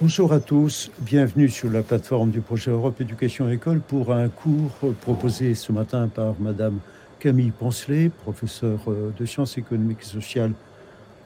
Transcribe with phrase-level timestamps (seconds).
[0.00, 4.72] Bonjour à tous, bienvenue sur la plateforme du projet Europe Éducation École pour un cours
[5.02, 6.80] proposé ce matin par Madame
[7.20, 10.50] Camille Poncelet, professeure euh, de sciences économiques et sociales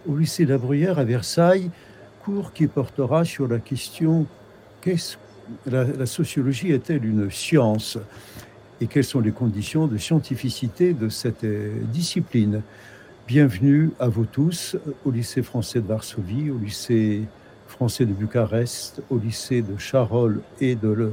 [0.07, 1.71] au lycée La Bruyère à Versailles,
[2.23, 4.27] cours qui portera sur la question
[4.83, 5.17] qu'est-ce
[5.65, 7.97] la, la sociologie est-elle une science
[8.83, 12.61] et quelles sont les conditions de scientificité de cette euh, discipline?
[13.27, 17.23] Bienvenue à vous tous au lycée français de Varsovie, au lycée
[17.69, 21.13] français de Bucarest, au lycée de Charolles et de le,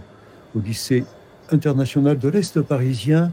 [0.55, 1.05] au lycée
[1.51, 3.31] international de l'Est parisien.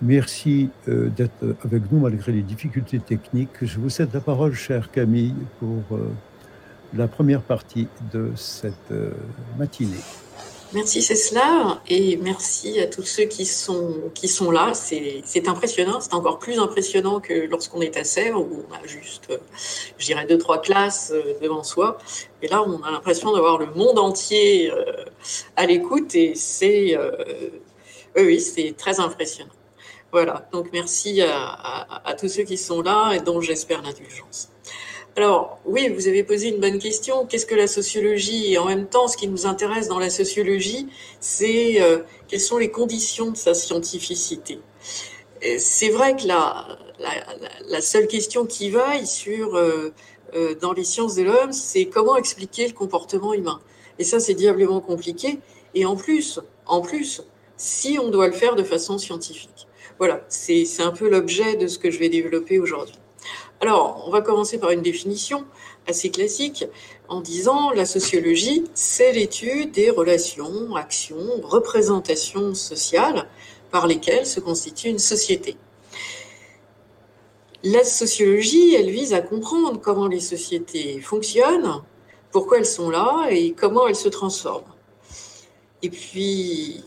[0.00, 3.50] Merci euh, d'être avec nous malgré les difficultés techniques.
[3.62, 6.10] Je vous cède la parole, chère Camille, pour euh,
[6.94, 9.10] la première partie de cette euh,
[9.58, 10.02] matinée.
[10.72, 11.40] Merci Cécile
[11.88, 14.72] et merci à tous ceux qui sont, qui sont là.
[14.74, 19.28] C'est impressionnant, c'est encore plus impressionnant que lorsqu'on est à Sèvres où on a juste,
[19.98, 21.98] je dirais, deux, trois classes euh, devant soi.
[22.42, 25.04] Et là, on a l'impression d'avoir le monde entier euh,
[25.54, 27.50] à l'écoute et c'est, euh,
[28.16, 29.52] oui, c'est très impressionnant.
[30.10, 34.48] Voilà, donc merci à, à, à tous ceux qui sont là et dont j'espère l'indulgence.
[35.16, 37.24] Alors, oui, vous avez posé une bonne question.
[37.24, 40.88] Qu'est-ce que la sociologie Et en même temps, ce qui nous intéresse dans la sociologie,
[41.20, 44.58] c'est euh, quelles sont les conditions de sa scientificité?
[45.58, 46.66] C'est vrai que la,
[47.68, 49.92] la, seule question qui vaille sur, euh,
[50.34, 53.60] euh, dans les sciences de l'homme, c'est comment expliquer le comportement humain.
[54.00, 55.38] Et ça, c'est diablement compliqué.
[55.74, 57.22] Et en plus, en plus,
[57.56, 59.68] si on doit le faire de façon scientifique.
[59.98, 62.96] Voilà, c'est un peu l'objet de ce que je vais développer aujourd'hui.
[63.60, 65.44] Alors, on va commencer par une définition
[65.86, 66.66] assez classique
[67.08, 73.28] en disant la sociologie, c'est l'étude des relations, actions, représentations sociales
[73.70, 75.56] par lesquelles se constitue une société.
[77.62, 81.82] La sociologie, elle vise à comprendre comment les sociétés fonctionnent,
[82.30, 84.74] pourquoi elles sont là et comment elles se transforment.
[85.82, 86.84] Et puis,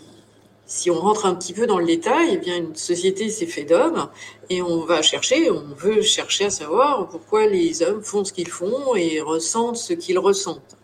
[0.67, 3.63] si on rentre un petit peu dans le détail, eh bien une société c'est fait
[3.63, 4.09] d'hommes
[4.49, 8.49] et on va chercher, on veut chercher à savoir pourquoi les hommes font ce qu'ils
[8.49, 10.75] font et ressentent ce qu'ils ressentent.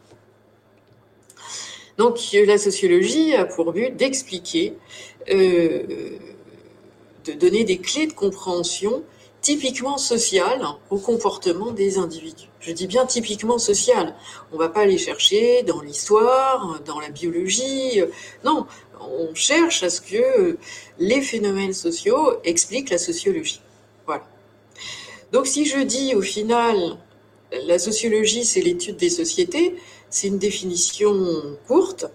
[1.97, 4.73] Donc la sociologie a pour but d'expliquer,
[5.29, 6.17] euh,
[7.25, 9.03] de donner des clés de compréhension
[9.41, 12.52] typiquement sociales au comportement des individus.
[12.66, 14.16] Je dis bien typiquement social.
[14.53, 18.01] On va pas aller chercher dans l'histoire, dans la biologie.
[18.46, 18.66] Non,
[19.01, 20.57] on cherche à ce que
[20.97, 23.62] les phénomènes sociaux expliquent la sociologie.
[24.06, 24.24] Voilà.
[25.34, 26.97] Donc si je dis au final
[27.66, 29.75] la sociologie c'est l'étude des sociétés,
[30.09, 31.13] c'est une définition
[31.68, 32.06] courte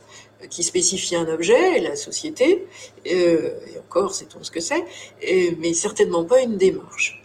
[0.49, 2.67] qui spécie un objet, la société,
[3.07, 4.85] euh, et encore sait-on ce que c'est,
[5.59, 7.23] mais certainement pas une démarche.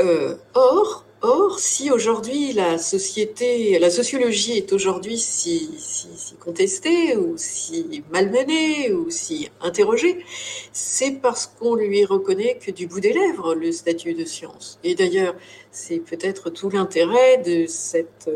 [0.00, 7.16] Euh, or, Or, si aujourd'hui la société, la sociologie est aujourd'hui si, si, si, contestée
[7.16, 10.24] ou si malmenée ou si interrogée,
[10.72, 14.78] c'est parce qu'on lui reconnaît que du bout des lèvres le statut de science.
[14.84, 15.34] Et d'ailleurs,
[15.72, 18.30] c'est peut-être tout l'intérêt de cette,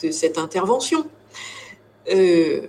[0.00, 1.08] de cette intervention.
[2.12, 2.60] Euh,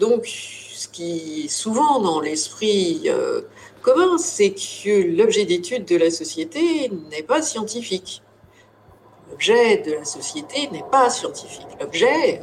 [0.00, 3.40] donc, ce qui souvent dans l'esprit euh,
[3.80, 8.22] commun, c'est que l'objet d'étude de la société n'est pas scientifique
[9.32, 11.66] l'objet de la société n'est pas scientifique.
[11.80, 12.42] L'objet,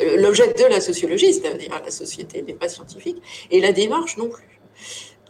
[0.00, 3.20] euh, l'objet de la sociologie, c'est-à-dire la société, n'est pas scientifique,
[3.50, 4.60] et la démarche non plus.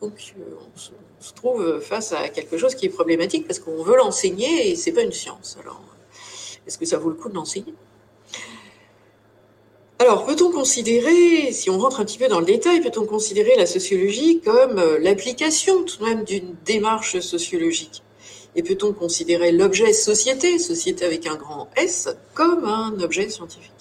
[0.02, 0.42] Donc, euh,
[0.74, 4.76] on se, trouve face à quelque chose qui est problématique parce qu'on veut l'enseigner et
[4.76, 5.56] c'est pas une science.
[5.58, 5.80] Alors,
[6.66, 7.74] est-ce que ça vaut le coup de l'enseigner?
[9.98, 13.64] Alors, peut-on considérer, si on rentre un petit peu dans le détail, peut-on considérer la
[13.64, 18.02] sociologie comme euh, l'application tout de même d'une démarche sociologique?
[18.56, 23.72] Et peut-on considérer l'objet société, société avec un grand S, comme un objet scientifique?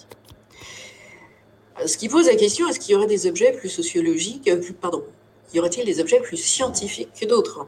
[1.86, 5.04] Ce qui pose la question, est-ce qu'il y aurait des objets plus sociologiques, euh, pardon,
[5.52, 7.66] y aurait-il des objets plus scientifiques que d'autres?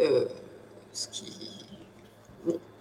[0.00, 0.26] Euh,
[1.12, 1.32] qui...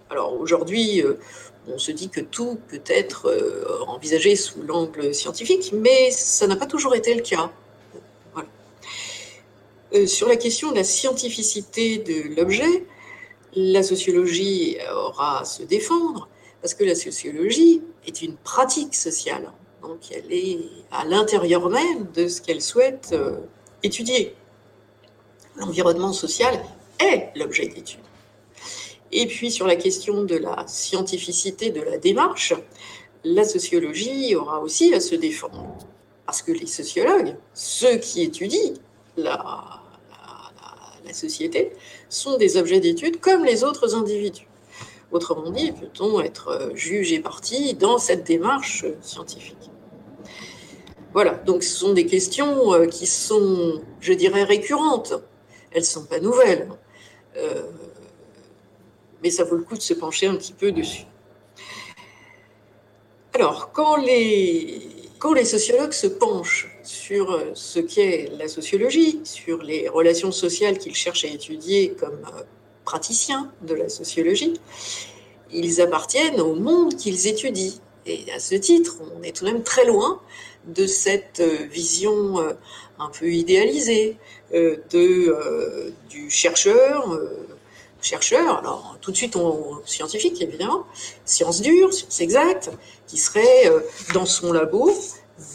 [0.09, 1.19] Alors aujourd'hui, euh,
[1.67, 3.29] on se dit que tout peut être
[3.87, 7.51] envisagé sous l'angle scientifique, mais ça n'a pas toujours été le cas.
[10.05, 12.85] Sur la question de la scientificité de l'objet,
[13.57, 16.29] la sociologie aura à se défendre,
[16.61, 19.51] parce que la sociologie est une pratique sociale.
[19.81, 20.59] Donc elle est
[20.91, 23.37] à l'intérieur même de ce qu'elle souhaite euh,
[23.81, 24.35] étudier.
[25.55, 26.63] L'environnement social
[26.99, 27.99] est l'objet d'étude.
[29.11, 32.53] Et puis sur la question de la scientificité de la démarche,
[33.23, 35.77] la sociologie aura aussi à se défendre.
[36.27, 38.73] Parce que les sociologues, ceux qui étudient
[39.15, 39.81] la,
[41.07, 41.71] la société
[42.09, 44.47] sont des objets d'étude comme les autres individus.
[45.11, 49.71] Autrement dit, peut-on être juge et partie dans cette démarche scientifique?
[51.13, 55.13] Voilà, donc ce sont des questions qui sont, je dirais, récurrentes.
[55.71, 56.67] Elles ne sont pas nouvelles.
[59.23, 61.05] mais ça vaut le coup de se pencher un petit peu dessus.
[63.33, 70.31] Alors, quand les sociologues se penchent sur euh, ce qu'est la sociologie, sur les relations
[70.31, 72.43] sociales qu'ils cherchent à étudier comme euh,
[72.85, 74.53] praticiens de la sociologie,
[75.51, 77.73] ils appartiennent au monde qu'ils étudient.
[78.05, 80.21] Et à ce titre, on est tout de même très loin
[80.65, 82.37] de cette euh, vision
[82.99, 84.17] un peu idéalisée
[84.89, 87.19] du chercheur,
[88.01, 90.85] chercheur, alors tout de suite on, scientifique évidemment,
[91.25, 92.71] sciences dures, sciences exactes,
[93.07, 93.71] qui serait
[94.13, 94.91] dans son labo,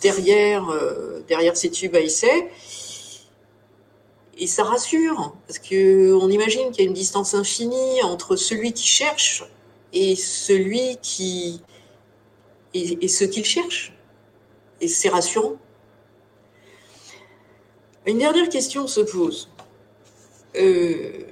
[0.03, 2.49] derrière, euh, derrière ses tubes à essai.
[4.39, 8.87] Et ça rassure, parce qu'on imagine qu'il y a une distance infinie entre celui qui
[8.87, 9.45] cherche
[9.93, 11.61] et celui qui.
[12.75, 13.93] et, ce qu'il cherche.
[14.81, 15.57] Et c'est rassurant.
[18.07, 19.49] Une dernière question se pose.
[20.57, 21.25] Euh,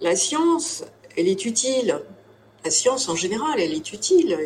[0.00, 0.84] la science,
[1.16, 2.00] elle est utile.
[2.64, 4.38] La science en général, elle est utile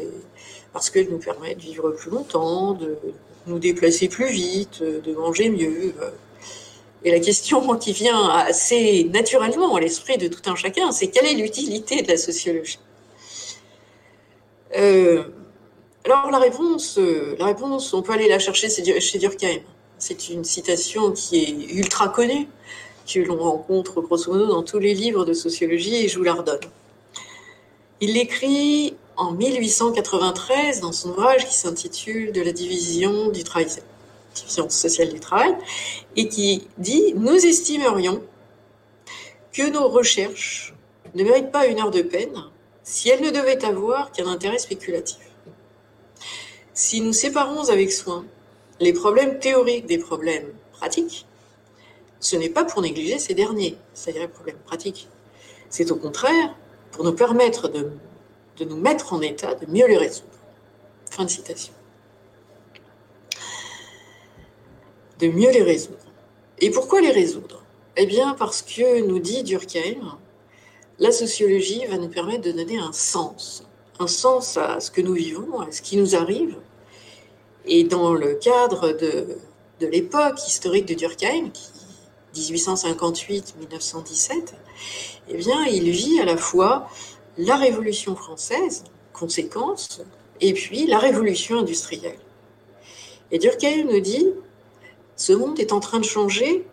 [0.73, 2.99] parce qu'elle nous permet de vivre plus longtemps, de
[3.47, 5.94] nous déplacer plus vite, de manger mieux.
[7.05, 11.27] Et la question qui vient assez naturellement à l'esprit de tout un chacun, c'est quelle
[11.27, 12.79] est l'utilité de la sociologie?
[14.77, 15.25] Euh,
[16.05, 16.99] Alors la réponse,
[17.39, 19.61] la réponse, on peut aller la chercher chez Durkheim.
[19.99, 22.49] C'est une citation qui est ultra connue,
[23.06, 26.35] que l'on rencontre grosso modo dans tous les livres de sociologie, et je vous la
[26.35, 26.61] redonne.
[28.00, 33.69] Il l'écrit en 1893 dans son ouvrage qui s'intitule De la division du travail,
[34.34, 35.54] sociale du travail,
[36.16, 38.22] et qui dit Nous estimerions
[39.52, 40.74] que nos recherches
[41.14, 42.34] ne méritent pas une heure de peine
[42.82, 45.20] si elles ne devaient avoir qu'un intérêt spéculatif.
[46.74, 48.24] Si nous séparons avec soin
[48.80, 51.26] les problèmes théoriques des problèmes pratiques,
[52.19, 55.08] ce n'est pas pour négliger ces derniers, c'est-à-dire les problèmes pratiques.
[55.70, 56.56] C'est au contraire
[56.90, 57.90] pour nous permettre de
[58.58, 60.28] de nous mettre en état de mieux les résoudre.
[61.10, 61.72] Fin de citation.
[65.19, 65.99] De mieux les résoudre.
[66.58, 67.62] Et pourquoi les résoudre?
[67.96, 70.19] Eh bien parce que, nous dit Durkheim,
[70.99, 73.64] la sociologie va nous permettre de donner un sens,
[73.99, 76.56] un sens à ce que nous vivons, à ce qui nous arrive.
[77.66, 79.38] Et dans le cadre de,
[79.81, 84.55] l'époque historique de Durkheim, qui 1858-1917,
[85.28, 86.88] eh bien, il vit à la fois
[87.38, 90.02] la Révolution française, conséquence,
[90.40, 92.19] et puis la Révolution industrielle.
[93.31, 94.29] Et Durkheim nous dit,
[95.17, 96.67] ce monde est en train de changer,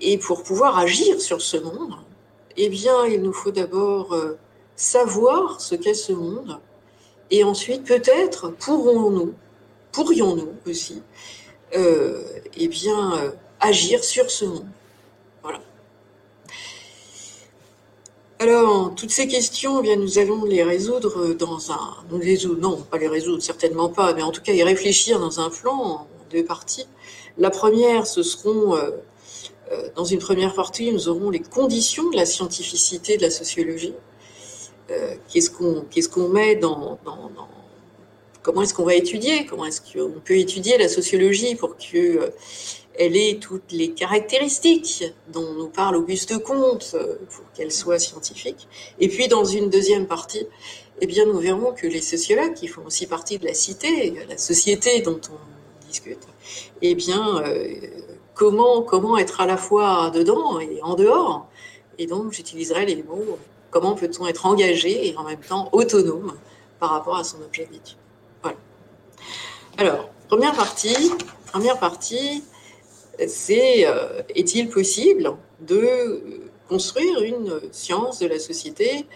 [0.00, 1.94] et pour pouvoir agir sur ce monde,
[2.56, 4.38] eh bien, il nous faut d'abord euh,
[4.76, 6.58] savoir ce qu'est ce monde,
[7.30, 9.34] et ensuite, peut-être, pourrons-nous,
[9.92, 11.02] pourrions-nous aussi,
[11.76, 12.22] euh,
[12.56, 13.30] eh bien, euh,
[13.60, 14.66] agir sur ce monde.
[18.40, 22.76] Alors, toutes ces questions, eh bien, nous allons les résoudre dans un, nous les non,
[22.88, 26.06] pas les résoudre, certainement pas, mais en tout cas y réfléchir dans un plan en
[26.30, 26.86] deux parties.
[27.36, 28.90] La première, ce seront, euh,
[29.72, 33.94] euh, dans une première partie, nous aurons les conditions de la scientificité de la sociologie.
[34.92, 37.48] Euh, qu'est-ce qu'on, qu'est-ce met dans, dans, dans
[38.44, 42.32] comment est-ce qu'on va étudier, comment est-ce qu'on peut étudier la sociologie pour que
[42.98, 48.68] elle ait toutes les caractéristiques dont nous parle Auguste Comte euh, pour qu'elle soit scientifique.
[48.98, 50.46] Et puis dans une deuxième partie,
[51.00, 54.36] eh bien nous verrons que les sociologues qui font aussi partie de la cité, la
[54.36, 56.26] société dont on discute,
[56.82, 57.74] eh bien euh,
[58.34, 61.46] comment comment être à la fois dedans et en dehors?
[61.98, 63.38] Et donc j'utiliserai les mots
[63.70, 66.34] comment peut-on être engagé et en même temps autonome
[66.78, 67.98] par rapport à son objet d'étude.
[68.42, 68.56] Voilà.
[69.76, 71.12] Alors, première partie,
[71.52, 72.42] première partie,
[73.26, 76.22] c'est euh, est-il possible de
[76.68, 79.06] construire une science de la société?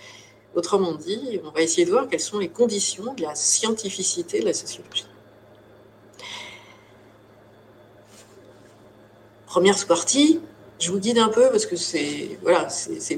[0.54, 4.46] Autrement dit, on va essayer de voir quelles sont les conditions de la scientificité de
[4.46, 5.06] la sociologie.
[9.46, 10.40] Première sous-partie,
[10.78, 12.68] je vous guide un peu parce que c'est voilà,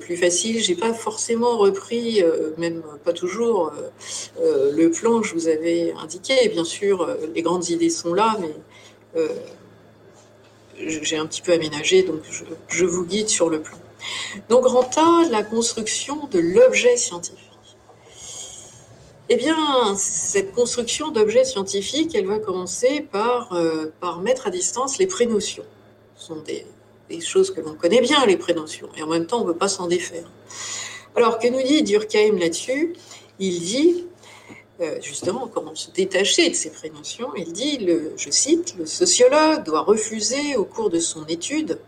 [0.01, 0.61] plus facile.
[0.61, 3.73] J'ai pas forcément repris, euh, même pas toujours,
[4.41, 6.49] euh, le plan que je vous avais indiqué.
[6.51, 8.55] Bien sûr, les grandes idées sont là, mais
[10.79, 12.21] j'ai un petit peu aménagé, donc
[12.69, 13.79] je, vous guide sur le plan.
[14.49, 17.41] Donc, renta la construction de l'objet scientifique.
[19.31, 19.57] Eh bien,
[19.97, 25.65] cette construction d'objet scientifique, elle va commencer par, euh, par mettre à distance les prénotions.
[26.17, 26.67] Ce sont des,
[27.09, 29.57] des choses que l'on connaît bien, les prénotions, et en même temps, on ne veut
[29.57, 30.31] pas s'en défaire.
[31.17, 32.95] Alors, que nous dit Durkheim là-dessus?
[33.39, 34.07] Il dit,
[34.81, 39.65] euh, justement, comment se détacher de ces prénotions, il dit, le, je cite, le sociologue
[39.65, 41.79] doit refuser au cours de son étude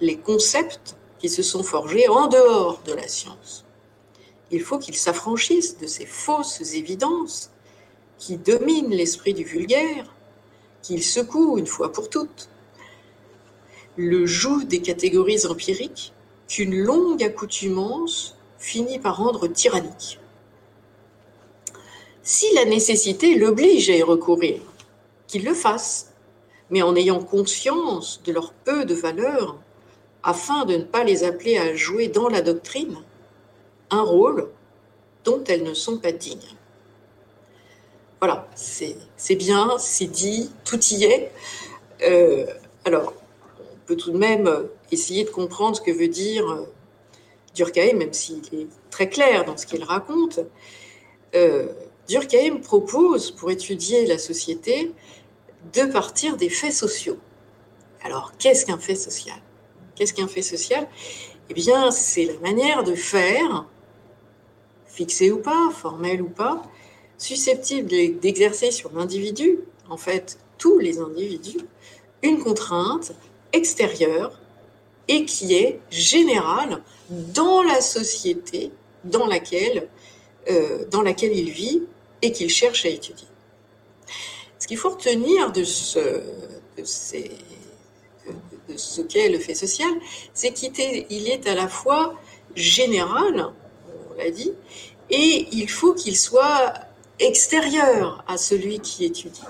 [0.00, 3.64] les concepts qui se sont forgés en dehors de la science.
[4.52, 7.50] Il faut qu'il s'affranchisse de ces fausses évidences
[8.18, 10.14] qui dominent l'esprit du vulgaire,
[10.80, 12.48] qu'il secoue une fois pour toutes.
[13.96, 16.12] Le joug des catégories empiriques
[16.46, 20.20] qu'une longue accoutumance finit par rendre tyrannique.
[22.22, 24.60] Si la nécessité l'oblige à y recourir,
[25.26, 26.12] qu'il le fasse,
[26.70, 29.58] mais en ayant conscience de leur peu de valeur,
[30.22, 32.96] afin de ne pas les appeler à jouer dans la doctrine
[33.90, 34.48] un rôle
[35.24, 36.56] dont elles ne sont pas dignes.
[38.20, 41.32] Voilà, c'est bien, c'est dit, tout y est.
[42.02, 42.46] Euh,
[42.84, 43.14] alors,
[43.60, 46.68] on peut tout de même essayer de comprendre ce que veut dire euh,
[47.56, 50.38] Durkheim, même s'il est très clair dans ce qu'il raconte.
[51.34, 51.66] Euh,
[52.08, 54.92] Durkheim propose, pour étudier la société,
[55.72, 57.18] de partir des faits sociaux.
[58.04, 59.40] Alors, qu'est-ce qu'un fait social?
[59.94, 60.88] Qu'est-ce qu'un fait social?
[61.50, 63.66] Eh bien, c'est la manière de faire,
[64.86, 66.62] fixée ou pas, formelle ou pas,
[67.18, 67.88] susceptible
[68.20, 71.58] d'exercer sur l'individu, en fait tous les individus,
[72.22, 73.12] une contrainte
[73.52, 74.38] extérieure
[75.08, 78.70] et qui est générale dans la société
[79.04, 79.88] dans laquelle,
[80.48, 81.82] euh, dans laquelle il vit
[82.22, 83.28] et qu'il cherche à étudier.
[84.58, 86.22] Ce qu'il faut retenir de ce,
[86.78, 86.84] de
[88.76, 89.90] ce qu'est le fait social,
[90.32, 92.14] c'est qu'il est à la fois
[92.54, 93.52] général,
[94.10, 94.52] on l'a dit,
[95.10, 96.72] et il faut qu'il soit
[97.18, 99.42] extérieur à celui qui étudie.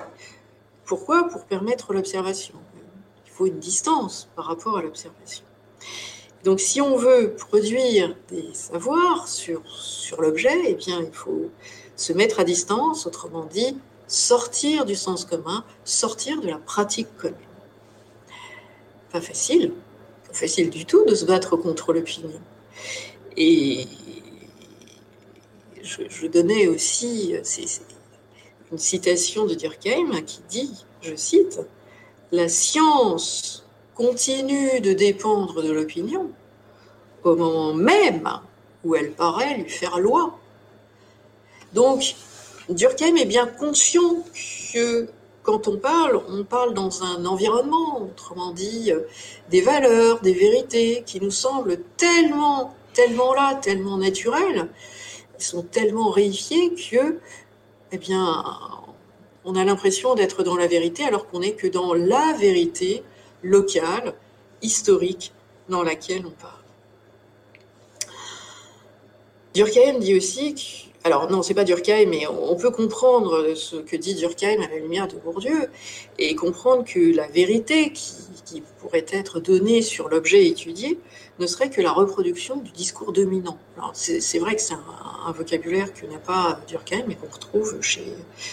[0.84, 1.28] Pourquoi?
[1.28, 2.54] Pour permettre l'observation.
[3.26, 5.44] Il faut une distance par rapport à l'observation.
[6.44, 11.50] Donc si on veut produire des savoirs sur, sur l'objet, eh bien il faut
[11.96, 17.36] se mettre à distance, autrement dit, sortir du sens commun, sortir de la pratique commune.
[19.10, 19.72] Pas facile,
[20.26, 22.40] pas facile du tout de se battre contre l'opinion.
[23.36, 23.86] Et
[25.82, 27.34] je, donnais aussi
[28.70, 31.60] une citation de Durkheim qui dit, je cite,
[32.30, 36.30] La science continue de dépendre de l'opinion
[37.24, 38.28] au moment même
[38.84, 40.38] où elle paraît lui faire loi.
[41.74, 42.14] Donc,
[42.68, 44.24] Durkheim est bien conscient
[44.72, 45.08] que
[45.42, 48.92] quand on parle, on parle dans un environnement, autrement dit,
[49.50, 54.68] des valeurs, des vérités qui nous semblent tellement, tellement là, tellement naturelles,
[55.38, 57.18] sont tellement réifiés que,
[57.90, 58.44] eh bien,
[59.44, 63.02] on a l'impression d'être dans la vérité alors qu'on n'est que dans la vérité
[63.42, 64.14] locale,
[64.62, 65.32] historique,
[65.68, 66.52] dans laquelle on parle.
[69.54, 73.96] Durkheim dit aussi que alors non, c'est pas Durkheim, mais on peut comprendre ce que
[73.96, 75.68] dit Durkheim à la lumière de Bourdieu
[76.18, 78.12] et comprendre que la vérité qui,
[78.44, 81.00] qui pourrait être donnée sur l'objet étudié
[81.38, 83.56] ne serait que la reproduction du discours dominant.
[83.94, 88.04] C'est vrai que c'est un, vocabulaire que n'a pas Durkheim, mais qu'on retrouve chez,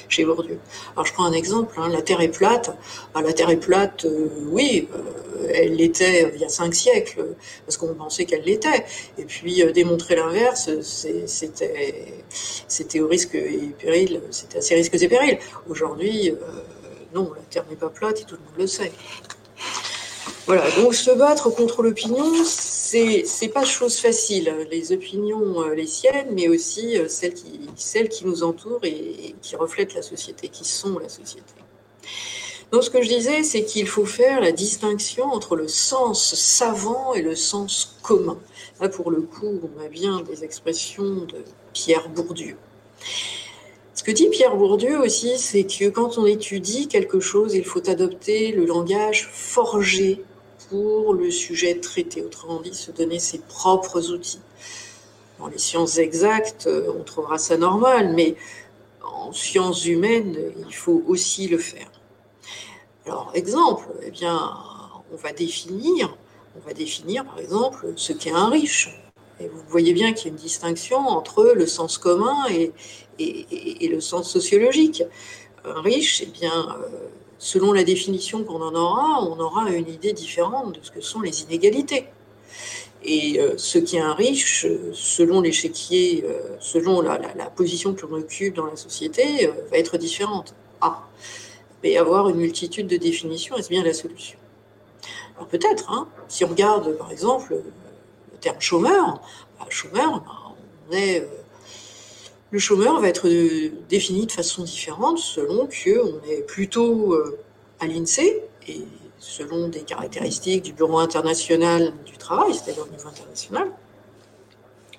[0.08, 0.60] chez Bourdieu.
[0.94, 2.76] Alors je prends un exemple, hein, la Terre est plate.
[3.16, 7.36] Ah, la Terre est plate, euh, oui, euh, elle l'était il y a cinq siècles,
[7.66, 8.86] parce qu'on pensait qu'elle l'était.
[9.18, 15.40] Et puis euh, démontrer l'inverse, c'était au risque et péril, c'était assez risques et périls.
[15.68, 16.34] Aujourd'hui,
[17.14, 18.92] non, la Terre n'est pas plate et tout le monde le sait.
[20.50, 24.52] Voilà, donc se battre contre l'opinion, c'est c'est pas chose facile.
[24.72, 29.36] Les opinions, euh, les siennes, mais aussi euh, celles qui celles qui nous entourent et,
[29.44, 31.54] qui reflètent la société, qui sont la société.
[32.72, 37.14] Donc ce que je disais, c'est qu'il faut faire la distinction entre le sens savant
[37.14, 38.40] et le sens commun.
[38.82, 42.58] Là, pour le coup, on a bien des expressions de Pierre Bourdieu.
[43.94, 47.88] Ce que dit Pierre Bourdieu aussi, c'est que quand on étudie quelque chose, il faut
[47.88, 50.24] adopter le langage forgé
[50.70, 54.42] pour le sujet traité, autrement dit, se donner ses propres outils.
[55.40, 58.36] Dans les sciences exactes, euh, on trouvera ça normal, mais
[59.04, 61.90] en sciences humaines, il faut aussi le faire.
[63.06, 64.54] Alors, exemple, eh bien,
[65.12, 66.16] on va définir,
[66.56, 68.90] on va définir par exemple ce qu'est un riche.
[69.40, 72.74] Et vous voyez bien qu'il y a une distinction entre le sens commun et,
[73.18, 75.04] et, le sens sociologique.
[75.64, 77.08] Un riche, eh bien, euh,
[77.40, 81.22] selon la définition qu'on en aura, on aura une idée différente de ce que sont
[81.22, 82.06] les inégalités.
[83.02, 87.18] Et euh, ce qui est un riche, selon l'échiquier, euh, selon la,
[87.56, 90.54] position que l'on occupe dans la société, euh, va être différente.
[90.82, 91.08] Ah,
[91.82, 94.38] mais avoir une multitude de définitions, est-ce bien la solution?
[95.38, 99.22] Alors peut-être, hein, si on regarde par exemple le terme chômeur,
[99.70, 100.22] chômeur,
[100.92, 101.28] ben, est,
[102.52, 103.30] le chômeur va être
[103.90, 107.16] défini de façon différente selon qu'on est plutôt
[107.80, 108.82] à l'INSEE et
[109.20, 113.72] selon des caractéristiques du Bureau international du travail, c'est-à-dire au niveau international,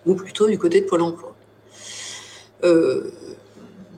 [0.07, 1.35] ou plutôt du côté de Pôle emploi.
[2.63, 3.11] Euh,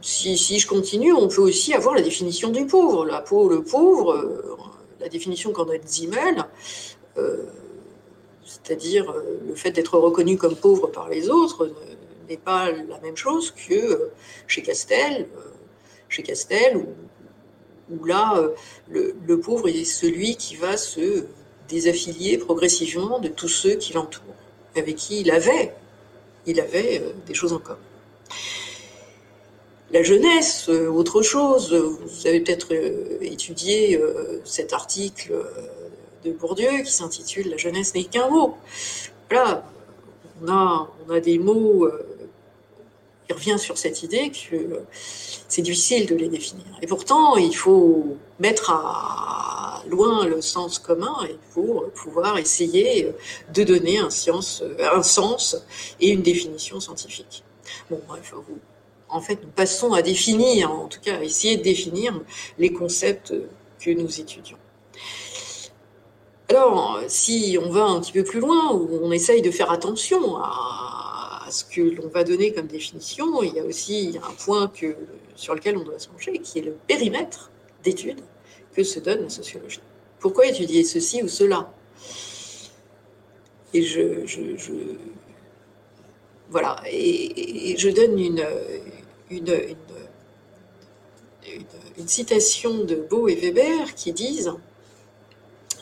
[0.01, 3.05] si, je continue, on peut aussi avoir la définition du pauvre.
[3.05, 4.57] La le pauvre, euh,
[5.01, 6.45] la définition qu'en a Zimmel,
[7.19, 7.45] euh,
[8.45, 9.15] c'est-à-dire
[9.47, 11.71] le fait d'être reconnu comme pauvre par les autres,
[12.33, 14.11] n'est pas la même chose que
[14.47, 15.29] chez Castel,
[16.09, 16.87] chez Castel
[17.91, 21.27] où là, euh, le, pauvre est celui qui va se
[21.69, 24.35] désaffilier progressivement de tous ceux qui l'entourent,
[24.77, 25.75] avec qui il avait,
[26.47, 27.79] il avait euh, des choses en commun.
[29.91, 32.73] La jeunesse, euh, autre chose, vous avez peut-être
[33.21, 34.01] étudié
[34.45, 35.35] cet article
[36.25, 38.57] de Bourdieu qui s'intitule La jeunesse n'est qu'un mot.
[39.29, 39.67] Voilà,
[40.43, 41.87] on a, on a des mots
[43.33, 46.65] revient sur cette idée que c'est difficile de les définir.
[46.81, 51.17] Et pourtant, il faut mettre à loin le sens commun
[51.53, 53.13] pour pouvoir essayer
[53.53, 55.57] de donner un, science, un sens
[56.01, 57.43] et une définition scientifique.
[57.91, 58.33] Bon, bref,
[59.09, 62.19] en fait, nous passons à définir, en tout cas à essayer de définir
[62.59, 63.35] les concepts
[63.81, 64.57] que nous étudions.
[66.49, 71.12] Alors, si on va un petit peu plus loin, on essaye de faire attention à
[71.63, 74.71] que l'on va donner comme définition, il y a aussi un point
[75.37, 77.51] sur lequel on doit se pencher, qui est le périmètre
[77.83, 78.21] d'étude
[78.75, 79.81] que se donne la sociologie.
[80.19, 81.73] Pourquoi étudier ceci ou cela?
[83.75, 84.25] Et je,
[86.51, 88.47] voilà, et, je donne une,
[89.31, 89.59] une,
[91.99, 94.53] une, citation de Beau et Weber qui disent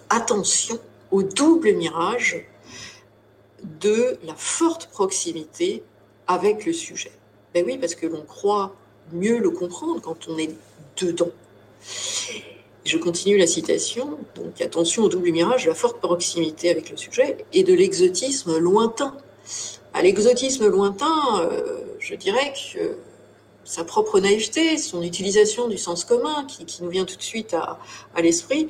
[0.09, 0.79] Attention
[1.11, 2.45] au double mirage
[3.81, 5.82] de la forte proximité
[6.26, 7.13] avec le sujet.
[7.54, 8.75] Ben oui, parce que l'on croit
[9.13, 10.50] mieux le comprendre quand on est
[10.97, 11.30] dedans.
[12.84, 14.19] Je continue la citation.
[14.34, 19.17] Donc attention au double mirage la forte proximité avec le sujet et de l'exotisme lointain.
[19.93, 22.97] À l'exotisme lointain, euh, je dirais que
[23.65, 27.78] sa propre naïveté, son utilisation du sens commun qui, nous vient tout de suite à,
[28.21, 28.69] l'esprit,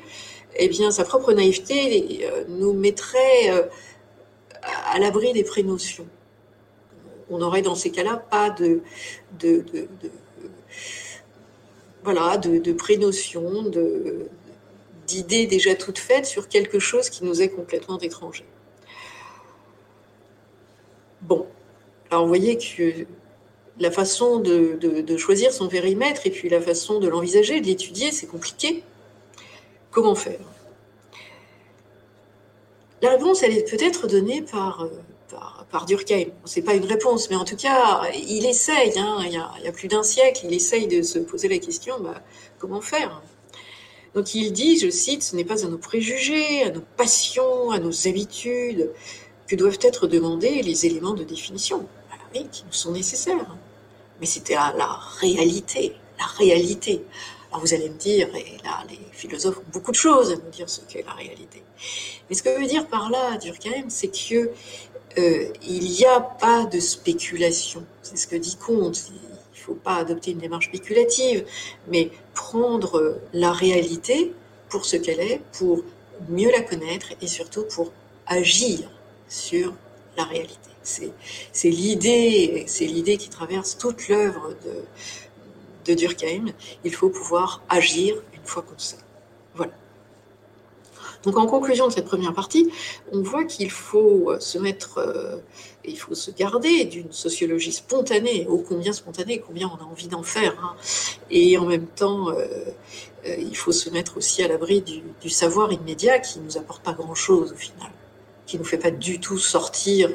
[0.55, 3.63] eh bien sa propre naïveté euh, nous mettrait euh,
[4.63, 6.07] à l'abri des prénotions.
[7.29, 8.81] On n'aurait dans ces cas-là pas de,
[9.39, 9.63] de,
[12.03, 13.71] de, prénotions,
[15.07, 18.45] d'idées déjà toutes faites sur quelque chose qui nous est complètement étranger.
[21.21, 21.45] Bon,
[22.09, 23.05] alors vous voyez que
[23.79, 28.27] la façon de, de, choisir son périmètre et puis la façon de l'envisager, d'étudier, c'est
[28.27, 28.83] compliqué.
[29.91, 30.39] Comment faire?
[33.01, 34.89] La réponse, elle est peut-être donnée par, euh,
[35.29, 36.27] par, par Durkheim.
[36.45, 39.71] Ce n'est pas une réponse, mais en tout cas, il essaye, hein, il, y a,
[39.71, 42.21] plus d'un siècle, il essaye de se poser la question, bah,
[42.59, 43.21] comment faire?
[44.13, 47.79] Donc il dit, je cite, ce n'est pas à nos préjugés, à nos passions, à
[47.79, 48.91] nos habitudes
[49.47, 51.87] que doivent être demandés les éléments de définition,
[52.35, 53.55] oui, qui nous sont nécessaires.
[54.19, 57.03] Mais c'était à la réalité, la réalité.
[57.51, 60.49] Alors vous allez me dire, et là les philosophes ont beaucoup de choses à nous
[60.51, 61.63] dire ce qu'est la réalité.
[62.29, 64.51] Mais ce que veut dire par là Durkheim, c'est que
[65.17, 67.83] euh, il n'y a pas de spéculation.
[68.01, 69.09] C'est ce que dit Comte.
[69.09, 71.45] Il ne faut pas adopter une démarche spéculative,
[71.87, 74.33] mais prendre la réalité
[74.69, 75.83] pour ce qu'elle est, pour
[76.29, 77.91] mieux la connaître et surtout pour
[78.27, 78.89] agir
[79.27, 79.73] sur
[80.17, 80.57] la réalité.
[80.83, 84.83] C'est l'idée, c'est l'idée qui traverse toute l'œuvre de,
[85.85, 86.45] de Durkheim,
[86.83, 88.97] il faut pouvoir agir une fois qu'on sait.
[89.55, 89.73] Voilà.
[91.23, 92.71] Donc en conclusion de cette première partie,
[93.11, 95.37] on voit qu'il faut se mettre, euh,
[95.85, 100.23] il faut se garder d'une sociologie spontanée, ô combien spontanée, combien on a envie d'en
[100.23, 100.75] faire, hein.
[101.29, 102.45] et en même temps, euh,
[103.27, 106.93] euh, il faut se mettre aussi à l'abri du, savoir immédiat qui nous apporte pas
[106.93, 107.91] grand-chose au final
[108.47, 110.09] qui nous fait pas du tout sortir,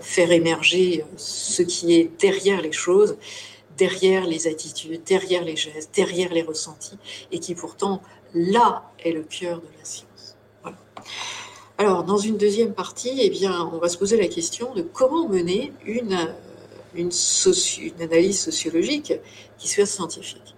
[0.00, 3.16] faire émerger ce qui est derrière les choses
[3.84, 6.98] derrière les attitudes, derrière les gestes, derrière les ressentis,
[7.32, 8.00] et qui pourtant,
[8.32, 8.68] là,
[9.04, 10.36] est le cœur de la science.
[11.78, 15.28] Alors, dans une deuxième partie, eh bien, on va se poser la question de comment
[15.28, 16.16] mener une,
[16.94, 17.10] une
[18.00, 19.14] analyse sociologique
[19.58, 20.54] qui soit scientifique.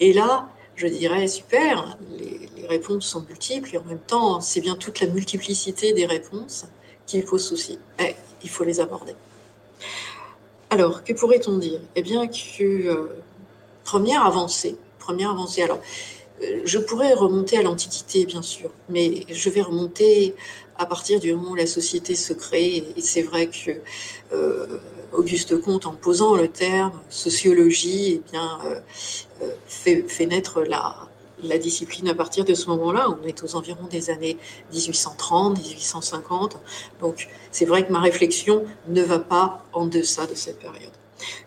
[0.00, 4.74] Et là, je dirais, super, les, réponses sont multiples, et en même temps, c'est bien
[4.74, 6.66] toute la multiplicité des réponses
[7.06, 7.78] qu'il faut soucier.
[7.98, 9.14] Et il faut les aborder.
[10.74, 11.78] Alors, que pourrait-on dire?
[11.94, 13.06] Eh bien que euh,
[13.84, 15.62] première avancée, première avancée.
[15.62, 15.78] Alors,
[16.64, 20.34] je pourrais remonter à l'Antiquité, bien sûr, mais je vais remonter
[20.76, 22.82] à partir du moment où la société se crée.
[22.96, 23.70] Et c'est vrai que
[24.32, 24.80] euh,
[25.12, 31.08] Auguste Comte, en posant le terme sociologie, eh bien, euh, fait, fait, naître la,
[31.42, 33.08] la discipline à partir de ce moment-là.
[33.10, 34.36] On est aux environs des années
[34.72, 36.58] 1830, 1850.
[37.00, 40.92] Donc, c'est vrai que ma réflexion ne va pas en deçà de cette période.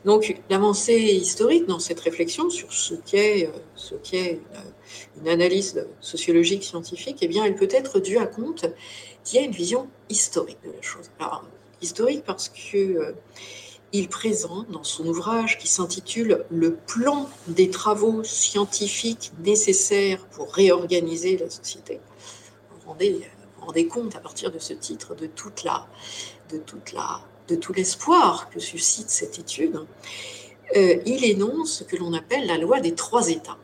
[0.05, 6.63] Donc, l'avancée historique dans cette réflexion sur ce qu'est, ce qu'est une, une, analyse sociologique
[6.63, 8.65] scientifique, eh bien, elle peut être due à compte
[9.23, 11.11] qui a une vision historique de la chose.
[11.19, 11.43] Alors,
[11.81, 13.11] historique parce que euh,
[13.93, 21.37] il présente dans son ouvrage qui s'intitule Le plan des travaux scientifiques nécessaires pour réorganiser
[21.37, 21.99] la société.
[22.71, 23.21] Vous rendez,
[23.57, 25.87] vous rendez compte à partir de ce titre de toute la,
[26.51, 29.79] de tout l'espoir que suscite cette étude.
[30.75, 33.57] Euh, il énonce ce que l'on appelle la loi des trois États.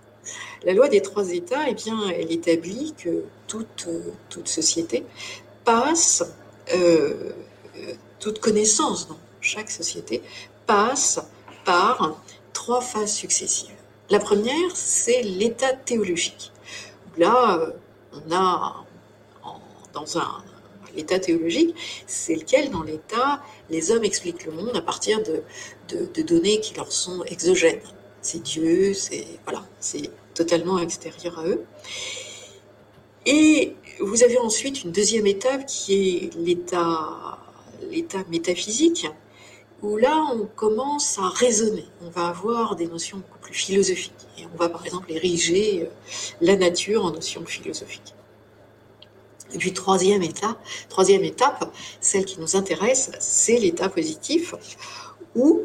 [0.64, 3.90] La loi des trois États, eh bien, elle établit que toute,
[4.30, 5.04] toute société
[5.66, 6.24] passe,
[6.74, 7.34] euh,
[8.20, 9.10] toute connaissance
[9.44, 10.22] chaque société
[10.66, 11.22] passe
[11.66, 12.22] par
[12.54, 13.76] trois phases successives.
[14.10, 16.52] La première, c'est l'état théologique.
[17.18, 17.72] Là, euh,
[18.14, 18.86] on a
[19.94, 20.44] dans un
[20.96, 21.76] l'état théologique,
[22.08, 25.44] c'est lequel dans l'état les hommes expliquent le monde à partir de,
[26.24, 27.82] données qui leur sont exogènes.
[28.22, 31.64] C'est Dieu, c'est voilà, c'est totalement extérieur à eux.
[33.26, 37.40] Et vous avez ensuite une deuxième étape qui est l'état
[38.30, 39.08] métaphysique,
[39.84, 41.86] où là on commence à raisonner.
[42.02, 44.14] On va avoir des notions beaucoup plus philosophiques.
[44.40, 45.88] Et on va par exemple ériger euh,
[46.42, 48.16] la nature en notion philosophique.
[49.54, 50.58] Et puis troisième étape,
[50.90, 54.56] troisième étape, celle qui nous intéresse, c'est l'état positif,
[55.36, 55.62] où,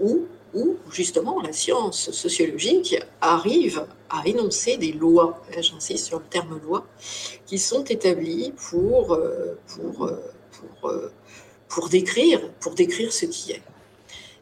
[0.00, 6.60] où où justement la science sociologique arrive à énoncer des lois, j'insiste sur le terme
[6.64, 6.86] loi,
[7.46, 9.58] qui sont établies pour, euh,
[10.84, 11.10] euh,
[11.74, 13.62] pour, décrire, pour décrire ce qui est.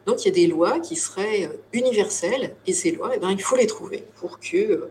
[0.06, 3.42] Donc il y a des lois qui seraient universelles, et ces lois, eh ben, il
[3.42, 4.90] faut les trouver pour que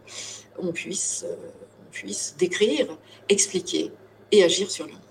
[0.58, 1.26] on puisse,
[1.82, 2.98] on puisse décrire,
[3.30, 3.92] expliquer
[4.32, 5.02] et agir sur le monde.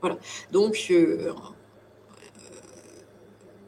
[0.00, 0.18] Voilà.
[0.52, 0.90] Donc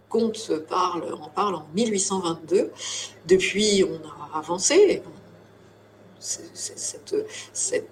[0.09, 2.71] Comte parle, en parle en 1822.
[3.27, 5.03] Depuis, on a avancé.
[6.23, 7.83] C'est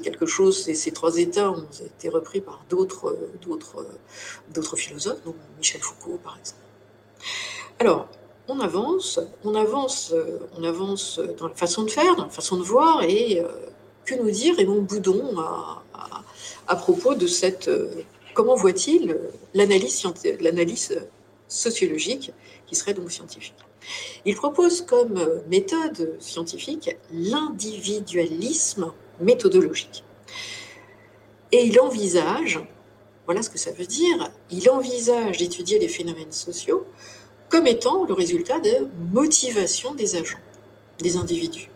[0.00, 3.16] quelque chose, ces trois États ont été repris par d'autres
[4.76, 5.18] philosophes,
[5.58, 6.60] Michel Foucault par exemple.
[7.78, 8.08] Alors,
[8.48, 10.14] on avance, on avance,
[10.56, 13.48] on avance dans la façon de faire, dans la façon de voir, et euh,
[14.04, 15.82] que nous dire Raymond Boudon à,
[16.68, 17.68] à propos de cette...
[17.68, 17.88] Euh,
[18.34, 19.18] comment voit-il
[19.54, 21.00] l'analyse
[21.54, 22.32] sociologique
[22.66, 23.54] qui serait donc scientifique.
[24.24, 30.04] Il propose comme euh, méthode scientifique l'individualisme méthodologique.
[31.52, 32.60] Et il envisage,
[33.26, 36.86] voilà ce que ça veut dire, il envisage d'étudier les phénomènes sociaux
[37.48, 40.40] comme étant le résultat de motivation des agents,
[40.98, 41.70] des individus.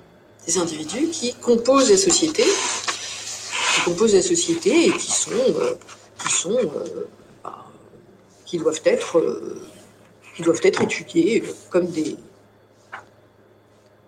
[0.47, 5.77] Des individus qui composent la société, qui composent la société et qui sont, euh,
[6.47, 7.05] euh,
[8.49, 9.61] qui doivent être, euh,
[10.41, 12.17] doivent être étudiés comme des,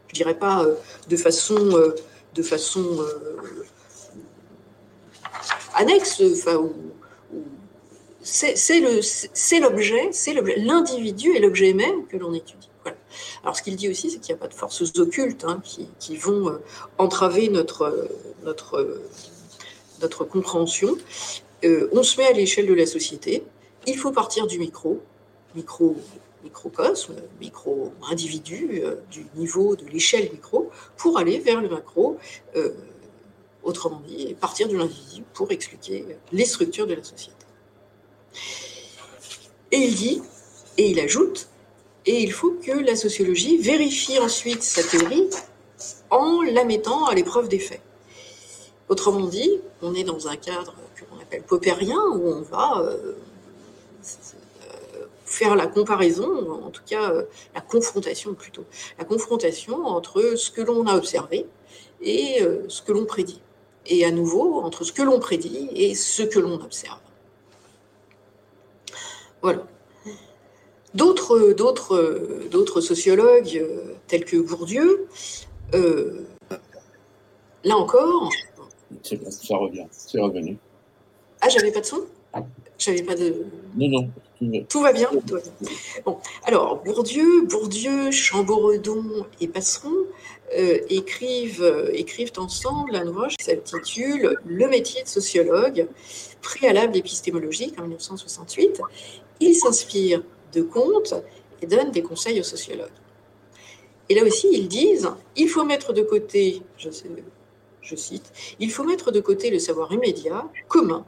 [0.08, 0.76] je dirais pas euh,
[1.08, 1.94] de façon, euh,
[2.34, 3.04] de façon
[5.74, 6.22] annexe,
[8.22, 8.80] c'est
[9.60, 10.10] l'objet,
[10.56, 12.70] l'individu et l'objet même que l'on étudie.
[13.42, 15.86] Alors ce qu'il dit aussi, c'est qu'il n'y a pas de forces occultes hein, qui,
[15.98, 16.58] qui, vont
[16.96, 18.08] entraver notre,
[18.42, 19.02] notre,
[20.00, 20.96] notre compréhension.
[21.62, 23.44] on se met à l'échelle de la société,
[23.86, 25.00] il faut partir du micro,
[25.54, 25.96] micro
[26.44, 32.18] microcosme, micro-individu, euh, du niveau de l'échelle micro, pour aller vers le macro,
[32.56, 32.72] euh,
[33.62, 37.36] autrement dit, partir de l'individu pour expliquer les structures de la société.
[39.72, 40.22] Et il dit,
[40.78, 41.48] et il ajoute,
[42.06, 45.28] et il faut que la sociologie vérifie ensuite sa théorie
[46.08, 47.82] en la mettant à l'épreuve des faits.
[48.88, 52.80] Autrement dit, on est dans un cadre que l'on appelle popérien, où on va...
[52.80, 53.14] Euh,
[55.30, 57.22] faire la comparaison, en tout cas euh,
[57.54, 58.64] la confrontation plutôt,
[58.98, 61.46] la confrontation entre ce que l'on a observé
[62.02, 63.40] et euh, ce que l'on prédit.
[63.86, 66.98] Et à nouveau, entre ce que l'on prédit et ce que l'on observe.
[69.40, 69.66] Voilà.
[70.94, 75.06] D'autres, d'autres, d'autres sociologues, euh, tels que Bourdieu,
[75.72, 78.30] là encore.
[79.02, 80.58] ça revient, c'est revenu.
[81.40, 82.04] Ah, j'avais pas de son?
[82.80, 83.44] J'avais pas de.
[83.76, 83.88] Non,
[84.40, 84.64] non.
[84.68, 85.10] Tout va bien.
[85.26, 85.70] Tout va bien.
[86.06, 89.92] Bon, alors Bourdieu, Bourdieu, Chamboredon et Passeron
[90.56, 95.86] euh, écrivent, euh, écrivent ensemble un ouvrage qui s'intitule Le métier de sociologue,
[96.40, 98.80] préalable épistémologique en 1968.
[99.40, 100.22] Ils s'inspirent
[100.54, 101.14] de Comte
[101.60, 102.88] et donnent des conseils aux sociologues.
[104.08, 106.88] Et là aussi, ils disent il faut mettre de côté, je,
[107.82, 111.04] je cite, il faut mettre de côté le savoir immédiat, commun,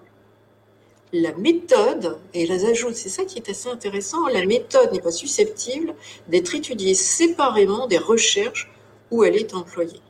[1.12, 5.12] la méthode, et là ajoute, c'est ça qui est assez intéressant, la méthode n'est pas
[5.12, 5.94] susceptible
[6.28, 8.70] d'être étudiée séparément des recherches
[9.10, 10.00] où elle est employée.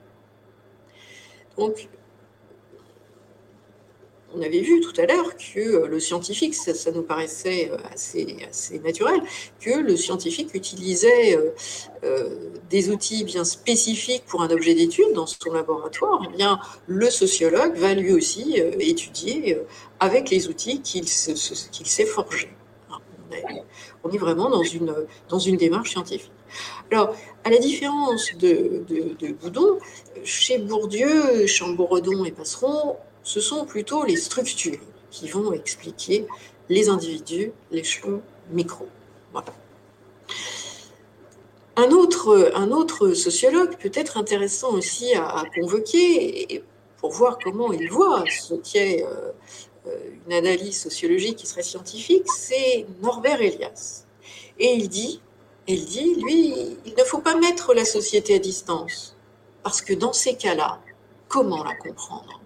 [1.58, 1.88] Donc,
[4.34, 8.80] on avait vu tout à l'heure que euh, le scientifique, ça, nous paraissait euh, assez,
[8.82, 9.20] naturel,
[9.60, 11.38] que le scientifique utilisait
[12.04, 16.22] euh, des outils bien spécifiques pour un objet d'étude dans son laboratoire.
[16.26, 19.58] Eh bien, le sociologue va lui aussi étudier
[20.00, 22.50] avec les outils qu'il s'est forgés.
[24.04, 26.32] On est vraiment dans une, démarche scientifique.
[26.90, 27.14] Alors,
[27.44, 29.78] à la différence de, de, Boudon,
[30.24, 34.80] chez Bourdieu, Chamboredon et Passeron, ce sont plutôt les structures
[35.10, 36.26] qui vont expliquer
[36.68, 38.88] les individus, l'échelon micro.
[41.74, 46.62] Un autre, un autre sociologue peut être intéressant aussi à, convoquer
[46.98, 49.32] pour voir comment il voit ce qu'est euh,
[49.86, 54.04] euh, une analyse sociologique qui serait scientifique, c'est Norbert Elias.
[54.58, 55.20] Et il dit,
[55.66, 59.16] il dit, lui, il ne faut pas mettre la société à distance,
[59.62, 60.80] parce que dans ces cas-là,
[61.28, 62.40] comment la comprendre?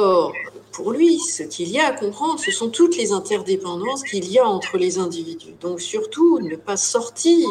[0.00, 0.32] Or,
[0.70, 4.38] pour lui, ce qu'il y a à comprendre, ce sont toutes les interdépendances qu'il y
[4.38, 5.54] a entre les individus.
[5.60, 7.48] Donc surtout, ne pas sortir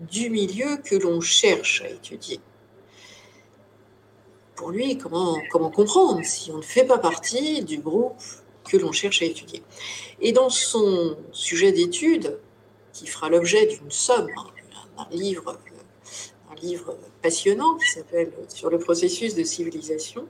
[0.00, 2.40] du milieu que l'on cherche à étudier.
[4.54, 8.22] Pour lui, comment, comment comprendre si on ne fait pas partie du groupe
[8.64, 9.62] que l'on cherche à étudier?
[10.22, 12.38] Et dans son sujet d'étude,
[12.94, 14.46] qui fera l'objet d'une somme, hein,
[14.96, 15.58] un livre
[16.60, 20.26] livre passionnant qui s'appelle Sur le processus de civilisation,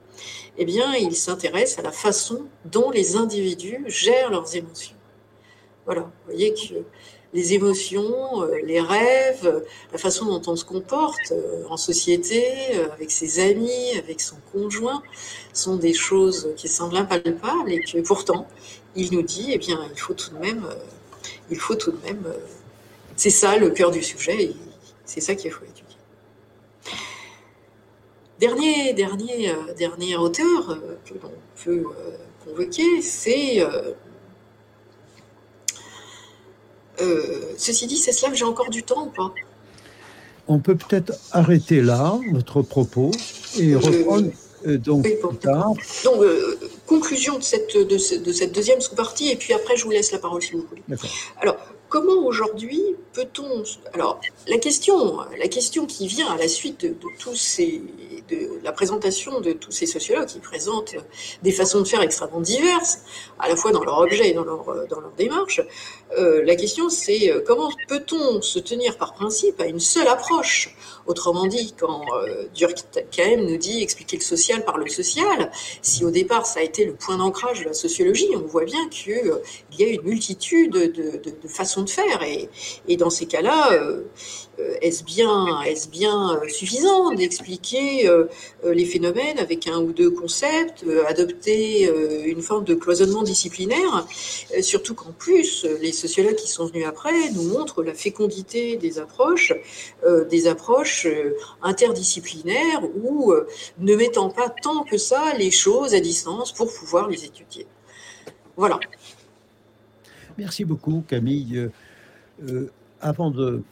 [0.57, 4.95] eh bien, il s'intéresse à la façon dont les individus gèrent leurs émotions.
[5.85, 6.83] Voilà, vous voyez que
[7.33, 12.43] les émotions, euh, les rêves, la façon dont on se comporte euh, en société,
[12.75, 15.03] euh, avec ses amis, avec son conjoint,
[15.53, 18.47] sont des choses qui semblent impalpables et que pourtant,
[18.95, 20.67] il nous dit, eh bien, il faut tout de même,
[21.51, 22.23] il faut tout de même,
[23.15, 24.51] c'est ça le cœur du sujet,
[25.05, 25.76] c'est ça qu'il faut étudier.
[28.39, 31.31] Dernier, dernier, euh, dernier auteur euh, que l'on
[31.63, 33.65] peut euh, convoquer, c'est.
[37.57, 39.33] ceci dit, c'est cela que j'ai encore du temps ou pas?
[40.47, 43.11] On peut peut-être arrêter là notre propos
[43.59, 44.29] et reprendre
[44.65, 45.73] donc plus tard.
[46.03, 46.23] Donc,
[46.85, 50.19] conclusion de cette, de, de cette deuxième sous-partie, et puis après, je vous laisse la
[50.19, 50.83] parole si vous voulez.
[51.41, 51.57] Alors,
[51.97, 57.35] comment aujourd'hui peut-on alors la question la question qui vient à la suite de, tous
[57.35, 57.81] ces
[58.29, 60.95] de la présentation de tous ces sociologues qui présentent
[61.41, 62.99] des façons de faire extrêmement diverses
[63.39, 65.61] à la fois dans leur objet et dans leur dans leur démarche
[66.19, 70.75] euh, la question c'est euh, comment peut-on se tenir par principe à une seule approche
[71.07, 76.11] autrement dit quand euh, Durkheim nous dit expliquer le social par le social si au
[76.11, 79.41] départ ça a été le point d'ancrage de la sociologie on voit bien qu'il euh,
[79.77, 82.23] y a une multitude de, façons de faire.
[82.87, 84.03] Et, dans ces cas-là, euh,
[84.81, 88.09] est-ce bien, est bien euh, suffisant d'expliquer
[88.63, 91.89] les phénomènes avec un ou deux concepts, adopter
[92.25, 94.07] une forme de cloisonnement disciplinaire,
[94.61, 99.53] surtout qu'en plus, les sociologues qui sont venus après nous montrent la fécondité des approches,
[100.29, 101.07] des approches
[101.61, 103.33] interdisciplinaires ou
[103.79, 107.65] ne mettant pas tant que ça les choses à distance pour pouvoir les étudier.
[108.55, 108.79] Voilà.
[110.37, 111.57] Merci beaucoup, Camille.
[111.57, 111.69] Euh,
[112.47, 113.63] euh, avant de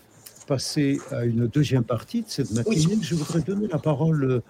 [0.45, 4.41] passer à une deuxième partie de cette matinée, je voudrais donner la parole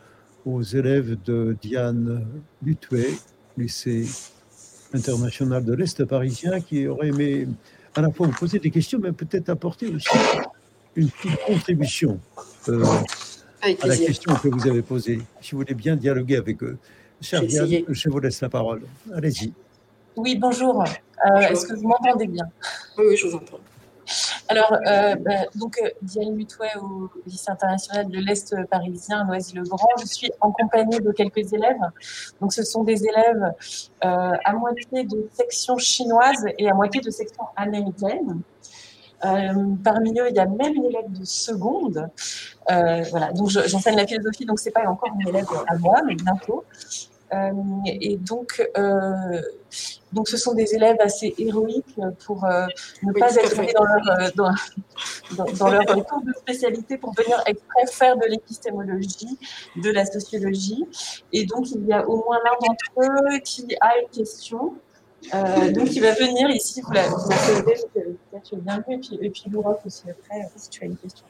[0.46, 2.26] aux élèves de Diane
[2.64, 3.14] Lutuet,
[3.58, 4.06] lycée
[4.94, 7.48] international de l'Est parisien, qui aurait aimé
[7.96, 10.10] à la fois vous poser des questions, mais peut-être apporter aussi
[10.96, 12.20] une petite contribution
[12.70, 12.86] euh,
[13.62, 15.22] à la question que vous avez posée.
[15.42, 16.78] Si vous voulez bien dialoguer avec eux.
[17.22, 18.82] Cher Diane, je vous laisse la parole.
[19.14, 19.54] Allez-y.
[20.16, 20.84] Oui, bonjour.
[20.84, 22.46] Euh, est-ce que vous m'entendez bien?
[22.98, 23.60] Oui, je vous entends.
[24.48, 29.88] Alors, euh, bah, donc, euh, Diane Mutouet au lycée international de l'Est parisien, Noisy-le-Grand.
[30.00, 31.82] Je suis en compagnie de quelques élèves.
[32.42, 33.54] Donc, ce sont des élèves
[34.02, 38.42] à moitié de section chinoise et à moitié de section américaine.
[39.22, 42.08] parmi eux, il y a même une élève de seconde.
[42.68, 46.64] voilà, donc j'enseigne la philosophie, donc c'est pas encore une élève à moi, mais bientôt.
[47.34, 47.52] Euh,
[47.86, 49.42] et donc, euh,
[50.14, 52.68] donc, ce sont des élèves assez héroïques pour euh,
[53.04, 58.18] ne pas être dans leur, dans, dans, leur cours de spécialité pour venir exprès faire
[58.18, 59.38] de l'épistémologie,
[59.76, 60.86] de la sociologie.
[61.34, 64.76] Et donc, il y a au moins l'un d'entre eux qui a une question.
[65.74, 69.30] donc, il va venir ici, vous la, vous la peut-être bien vu, et puis, et
[69.32, 71.26] puis Laura aussi après, si tu as une question.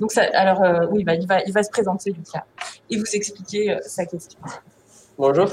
[0.00, 2.44] Donc, ça, alors, oui, bah, il, va, il va se présenter, Lucas,
[2.88, 4.40] et vous expliquer sa question.
[5.20, 5.50] Bonjour.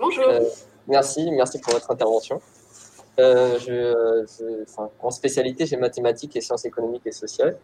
[0.00, 0.24] Bonjour.
[0.26, 0.40] Euh,
[0.88, 2.40] merci, merci pour votre intervention.
[3.20, 4.24] Euh, je,
[5.00, 7.56] en spécialité, j'ai mathématiques et sciences économiques et sociales.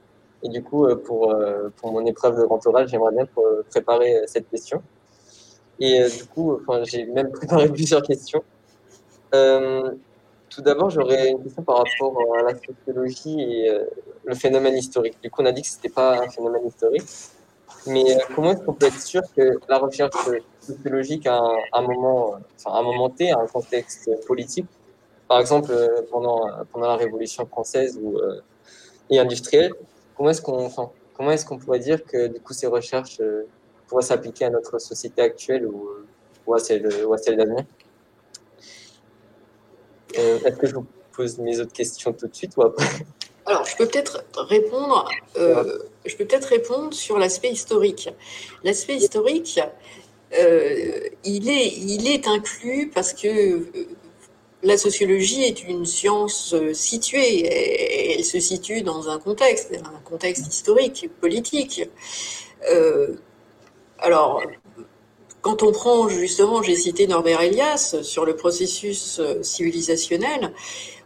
[0.44, 1.34] Et du coup, euh, pour,
[1.78, 3.26] pour mon épreuve de grand oral, j'aimerais bien
[3.68, 4.80] préparer cette question.
[5.80, 8.44] Et du coup, enfin, j'ai même préparé plusieurs questions.
[9.32, 13.76] tout d'abord, j'aurais une question par rapport à la sociologie et
[14.24, 15.20] le phénomène historique.
[15.20, 17.08] Du coup, on a dit que ce n'était pas un phénomène historique.
[17.86, 20.14] Mais comment est-ce qu'on peut être sûr que la recherche
[20.74, 21.40] sociologique à
[21.72, 24.66] un, moment, enfin, un moment T, un contexte politique.
[25.30, 28.40] Par exemple, euh, pendant, pendant la Révolution française ou, euh,
[29.11, 29.72] et industrielle,
[30.16, 30.68] comment est-ce qu'on
[31.30, 33.46] est-ce qu'on pourrait dire que du coup ces recherches euh,
[33.87, 35.88] pourraient s'appliquer à notre société actuelle ou,
[36.46, 37.64] ou à celle, à celle d'avenir
[40.14, 42.87] Est-ce que je vous pose mes autres questions tout de suite ou après?
[43.46, 48.11] Alors, je peux peut-être répondre, je peux peut-être répondre sur l'aspect historique.
[48.64, 49.61] L'aspect historique,
[50.32, 53.88] il, est, il est inclus parce que euh,
[54.62, 60.46] la sociologie est une science euh, située, elle se situe dans un contexte, un contexte
[60.46, 61.88] historique, politique.
[63.98, 64.42] alors,
[65.40, 70.52] quand on prend justement, j'ai cité Norbert Elias sur le processus civilisationnel,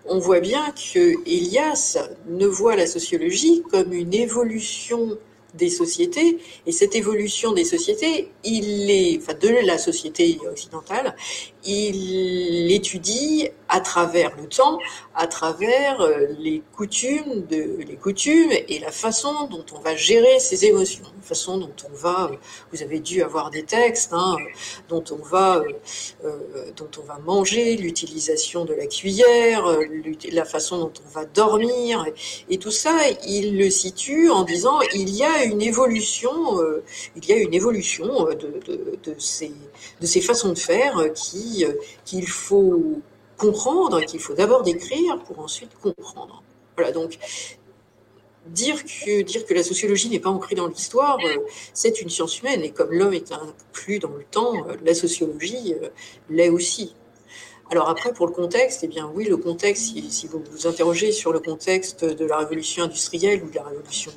[0.07, 5.17] on voit bien que Elias ne voit la sociologie comme une évolution
[5.55, 6.39] des sociétés.
[6.67, 11.17] Et cette évolution des sociétés, il est, enfin de la société occidentale,
[11.65, 14.79] il l'étudie à travers le temps,
[15.15, 20.67] à travers euh, les coutumes, les coutumes et la façon dont on va gérer ses
[20.67, 22.37] émotions, la façon dont on va, euh,
[22.73, 24.37] vous avez dû avoir des textes, hein,
[24.89, 25.63] dont on va,
[26.25, 29.65] euh, dont on va manger, l'utilisation de la cuillère,
[30.33, 32.05] la façon dont on va dormir,
[32.49, 32.97] et, tout ça,
[33.27, 36.33] il le situe en disant il y a une évolution,
[37.15, 39.53] il y a une évolution de, de, de ces
[40.01, 41.67] de ces façons de faire qui
[42.07, 43.03] qu'il faut
[43.37, 46.43] comprendre, qu'il faut d'abord décrire pour ensuite comprendre.
[46.77, 47.19] Voilà, donc
[48.47, 51.39] dire que, dire que la sociologie n'est pas ancrée dans l'histoire, euh,
[51.73, 55.75] c'est une science humaine, et comme l'homme est inclus dans le temps, euh, la sociologie
[55.83, 55.89] euh,
[56.29, 56.95] l'est aussi.
[57.71, 61.13] Alors après, pour le contexte, eh bien oui, le contexte, si, si, vous vous interrogez
[61.13, 64.13] sur le contexte de la révolution industrielle ou de la révolution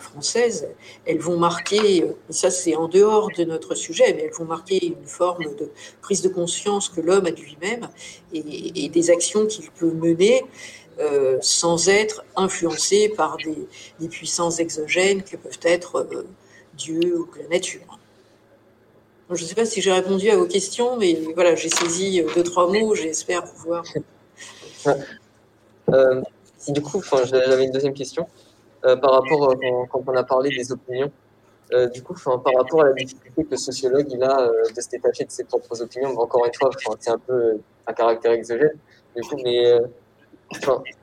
[0.00, 0.68] françaises,
[1.06, 4.84] elles vont marquer, et ça c'est en dehors de notre sujet, mais elles vont marquer
[4.84, 5.70] une forme de
[6.02, 7.88] prise de conscience que l'homme a de lui-même
[8.32, 10.42] et, des actions qu'il peut mener
[10.98, 13.36] euh, sans être influencé par
[13.98, 16.26] des, puissances exogènes que peuvent être euh,
[16.76, 17.98] Dieu ou la nature.
[19.30, 22.42] Je ne sais pas si j'ai répondu à vos questions, mais voilà, j'ai saisi deux,
[22.42, 23.84] trois mots, j'espère pouvoir.
[25.90, 26.22] Euh,
[26.68, 28.26] du coup, j'avais une deuxième question.
[28.84, 29.54] Euh, par rapport, euh,
[29.90, 31.10] quand, on a parlé des opinions,
[31.72, 34.88] euh, du coup, par rapport à la difficulté que le sociologue il a de se
[34.88, 38.78] détacher de ses propres opinions, encore une fois, c'est un peu un caractère exogène,
[39.16, 39.78] du coup, mais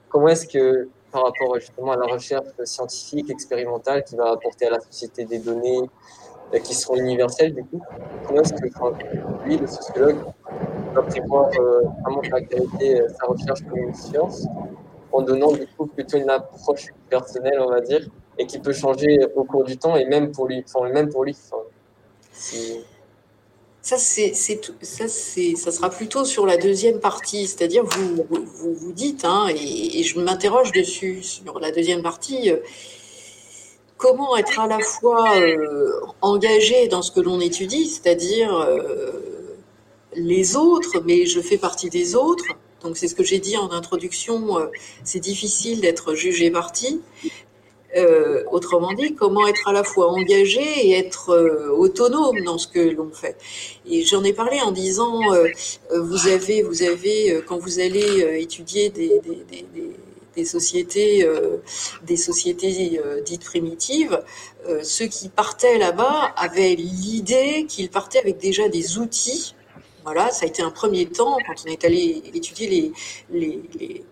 [0.09, 4.71] comment est-ce que, par rapport justement à la recherche scientifique, expérimentale, qui va apporter à
[4.71, 5.89] la société des données
[6.63, 7.81] qui seront universelles, du coup,
[8.25, 10.17] comment est-ce que lui, le sociologue,
[10.93, 14.47] va prévoir vraiment caractériser sa recherche comme une science
[15.15, 19.19] en donnant du coup plutôt une approche personnelle, on va dire, et qui peut changer
[19.35, 20.63] au cours du temps et même pour lui.
[20.67, 21.35] Enfin, même pour lui.
[23.81, 29.23] ça, c'est, ça, ça sera plutôt sur la deuxième partie, c'est-à-dire vous, vous, vous dites,
[29.25, 32.51] hein, et, je m'interroge dessus sur la deuxième partie.
[32.51, 32.57] Euh,
[33.97, 39.11] comment être à la fois euh, engagé dans ce que l'on étudie, c'est-à-dire euh,
[40.15, 42.45] les autres, mais je fais partie des autres,
[42.85, 44.67] donc c'est ce que j'ai dit en introduction, euh,
[45.03, 47.01] c'est difficile d'être jugé parti.
[47.97, 52.67] Euh, autrement dit, comment être à la fois engagé et être euh, autonome dans ce
[52.67, 53.37] que l'on fait.
[53.89, 55.21] Et j'en ai parlé en disant,
[55.93, 61.25] vous avez, vous avez, quand vous allez étudier des, sociétés,
[62.03, 64.21] des sociétés dites primitives,
[64.83, 69.55] ceux qui partaient là-bas avaient l'idée qu'ils partaient avec déjà des outils
[70.05, 72.93] voilà, ça a été un premier temps quand on est allé étudier
[73.29, 74.05] les,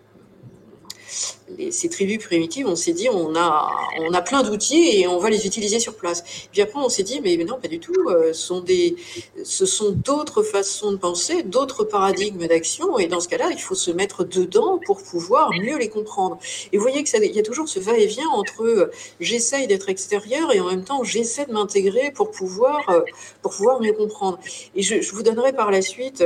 [1.70, 5.30] ces tribus primitives, on s'est dit on a, on a plein d'outils et on va
[5.30, 6.24] les utiliser sur place.
[6.52, 7.92] Puis après, on s'est dit mais, non, pas du tout.
[8.08, 8.96] Euh, sont des,
[9.44, 12.98] ce sont d'autres façons de penser, d'autres paradigmes d'action.
[12.98, 16.38] Et dans ce cas-là, il faut se mettre dedans pour pouvoir mieux les comprendre.
[16.72, 18.90] Et vous voyez qu'il y a toujours ce va-et-vient entre euh,
[19.20, 23.00] j'essaye d'être extérieur et en même temps j'essaie de m'intégrer pour pouvoir, euh,
[23.42, 24.38] pour pouvoir mieux comprendre.
[24.74, 26.24] Et je, je vous donnerai par la suite.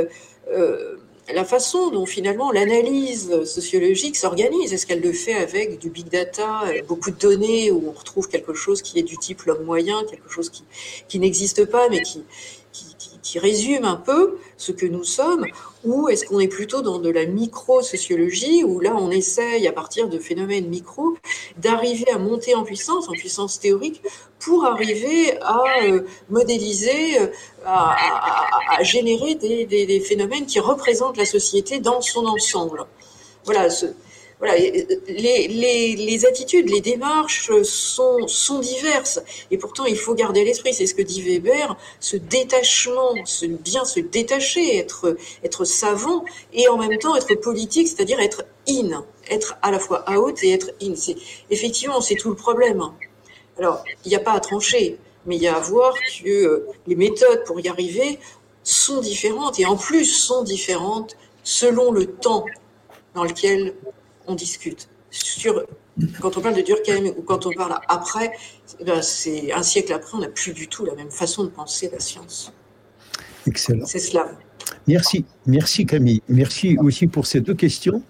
[0.51, 0.97] Euh,
[1.33, 4.73] la façon dont finalement l'analyse sociologique s'organise.
[4.73, 8.55] Est-ce qu'elle le fait avec du big data, beaucoup de données où on retrouve quelque
[8.55, 12.03] chose qui est du type l'homme moyen, quelque chose qui, n'existe pas mais
[13.23, 15.45] qui résume un peu ce que nous sommes,
[15.89, 20.09] ou est-ce qu'on est plutôt dans de la micro-sociologie, où là on essaye à partir
[20.09, 21.17] de phénomènes micro
[21.57, 24.03] d'arriver à monter en puissance, en puissance théorique,
[24.39, 27.27] pour arriver à euh, modéliser, euh,
[27.65, 32.85] à, générer des, phénomènes qui représentent la société dans son ensemble.
[33.47, 33.69] Voilà,
[34.39, 39.21] voilà, les, les, attitudes, les démarches sont, diverses.
[39.51, 40.73] Et pourtant, il faut garder l'esprit.
[40.73, 46.69] C'est ce que dit Weber, ce détachement, ce bien se détacher, être, être savant et
[46.69, 50.71] en même temps être politique, c'est-à-dire être in, être à la fois out et être
[50.81, 50.95] in.
[51.51, 52.83] Effectivement, c'est tout le problème.
[53.59, 56.67] Alors, il n'y a pas à trancher, mais il y a à voir que euh,
[56.87, 58.21] les méthodes pour y arriver
[58.63, 62.45] sont différentes et en plus sont différentes selon le temps
[63.15, 63.75] dans lequel
[64.29, 64.89] on discute.
[65.11, 65.65] Sur,
[66.21, 68.33] quand on parle de Durkheim ou quand on parle après,
[68.79, 71.89] eh c'est un siècle après, on n'a plus du tout la même façon de penser
[71.91, 72.53] la science.
[73.47, 73.87] Excellent.
[73.87, 74.31] C'est cela.
[74.87, 76.23] Merci, merci Camille.
[76.29, 78.03] Merci aussi pour ces deux questions.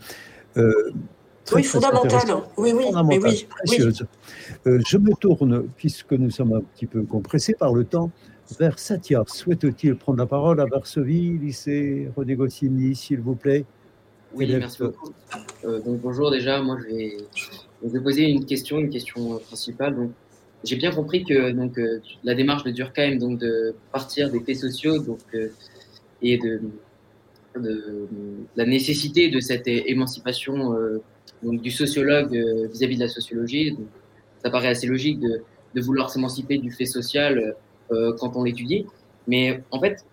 [0.56, 0.92] Euh,
[1.54, 2.42] oui, fondamentales.
[2.56, 4.04] Oui, oui, mais oui, précieuses.
[4.66, 8.10] Euh, je me tourne, puisque nous sommes un petit peu compressés par le temps,
[8.58, 9.22] vers Satya.
[9.26, 13.64] Souhaite-t-il prendre la parole à Varsovie, lycée René Goscinny, s'il vous plaît
[14.34, 15.12] oui, merci beaucoup.
[15.64, 17.16] Euh, donc bonjour déjà, moi je vais,
[17.82, 19.96] je vais poser une question, une question principale.
[19.96, 20.10] Donc
[20.64, 24.56] j'ai bien compris que donc euh, la démarche de Durkheim, donc de partir des faits
[24.56, 25.48] sociaux, donc euh,
[26.20, 26.60] et de,
[27.58, 28.06] de,
[28.56, 30.74] la nécessité de cette émancipation
[31.42, 32.32] donc du sociologue
[32.72, 33.72] vis-à-vis de la sociologie.
[33.72, 33.86] Donc,
[34.42, 35.42] ça paraît assez logique de,
[35.74, 37.54] de vouloir s'émanciper du fait social
[37.88, 38.86] quand on l'étudie,
[39.28, 40.04] mais en fait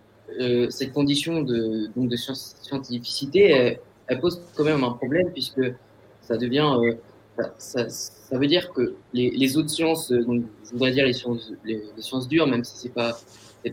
[0.70, 5.62] cette condition de donc de scientificité elle pose quand même un problème puisque
[6.22, 7.88] ça devient, euh, ça,
[8.32, 12.28] veut dire que les, autres sciences, euh, donc je voudrais dire les sciences, les, sciences
[12.28, 13.18] dures, même si c'est pas,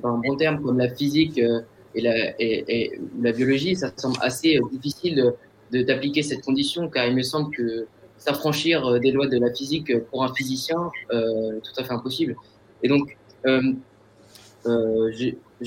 [0.02, 1.60] pas un bon terme, comme la physique euh,
[1.94, 5.34] et la, et, la biologie, ça semble assez difficile
[5.70, 7.86] de, d'appliquer cette condition, car il me semble que
[8.18, 12.36] s'affranchir des lois de la physique pour un physicien euh, tout à fait impossible.
[12.82, 13.16] Et donc,
[13.46, 15.10] euh,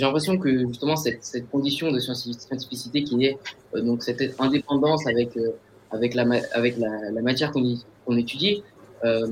[0.04, 3.38] l'impression que justement cette, condition de scientificité qui est
[3.76, 5.52] euh, donc cette indépendance avec euh,
[5.92, 6.26] avec la
[7.22, 8.64] matière qu'on étudie,
[9.06, 9.28] euh,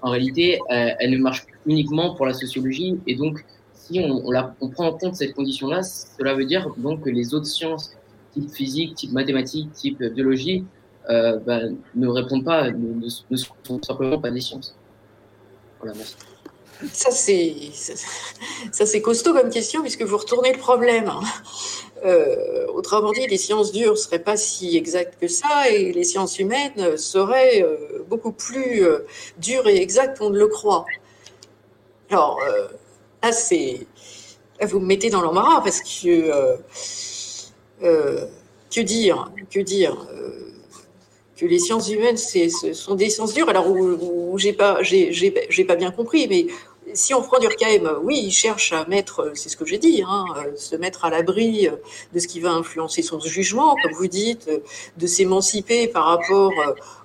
[0.00, 3.44] en réalité, elle ne marche uniquement pour la sociologie et donc
[3.74, 7.90] si on, prend en compte cette condition-là, cela veut dire donc que les autres sciences,
[8.32, 10.64] type physique, type mathématiques, type biologie,
[11.06, 11.60] bah,
[11.94, 14.74] ne répondent pas, ne, sont simplement pas des sciences.
[15.80, 15.92] Voilà.
[16.92, 21.12] Ça, c'est, costaud comme question puisque vous retournez le problème.
[22.04, 26.04] Euh, autrement dit, les sciences dures ne seraient pas si exactes que ça et les
[26.04, 29.06] sciences humaines seraient euh, beaucoup plus euh,
[29.38, 30.86] dures et exactes qu'on ne le croit.
[32.08, 32.40] Alors,
[34.62, 36.56] vous me mettez dans l'embarras parce que.
[37.80, 40.06] Que dire Que dire
[41.40, 43.48] que les sciences humaines sont des sciences dures.
[43.48, 46.46] Alors où, où j'ai pas j'ai pas bien compris, mais
[46.94, 50.24] si on prend Durkheim, oui, il cherche à mettre, c'est ce que j'ai dit, hein,
[50.56, 51.68] se mettre à l'abri
[52.12, 54.50] de ce qui va influencer son jugement, comme vous dites,
[54.96, 56.52] de s'émanciper par rapport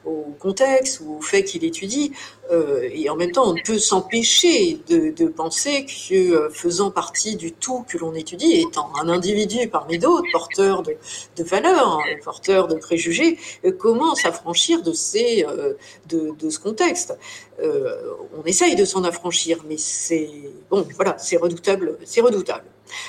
[0.06, 2.12] au contexte ou au fait qu'il étudie.
[2.52, 6.92] Euh, et en même temps, on ne peut s'empêcher de, de, penser que euh, faisant
[6.92, 10.96] partie du tout que l'on étudie, étant un individu parmi d'autres, porteur de,
[11.38, 15.74] de valeurs, hein, porteur de préjugés, euh, comment s'affranchir de, ces, euh,
[16.08, 17.18] de, de, ce contexte
[17.60, 20.30] euh, On essaye de s'en affranchir, mais c'est
[20.70, 22.66] bon, voilà, c'est redoutable, c'est redoutable.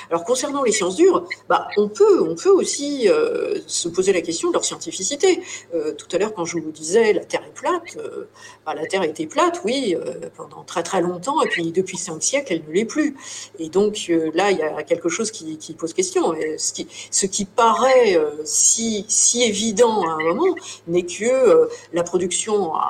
[0.09, 4.21] Alors concernant les sciences dures, bah, on peut, on peut aussi euh, se poser la
[4.21, 5.41] question de leur scientificité.
[5.73, 8.25] Euh, tout à l'heure, quand je vous disais la Terre est plate, euh,
[8.65, 9.95] bah, la Terre était plate, oui,
[10.35, 13.15] pendant très très longtemps, et puis depuis cinq siècles, elle ne l'est plus.
[13.59, 16.33] Et donc là, il y a quelque chose qui, pose question.
[16.57, 20.55] Ce qui, paraît si, si évident à un moment
[20.87, 22.87] n'est que la production a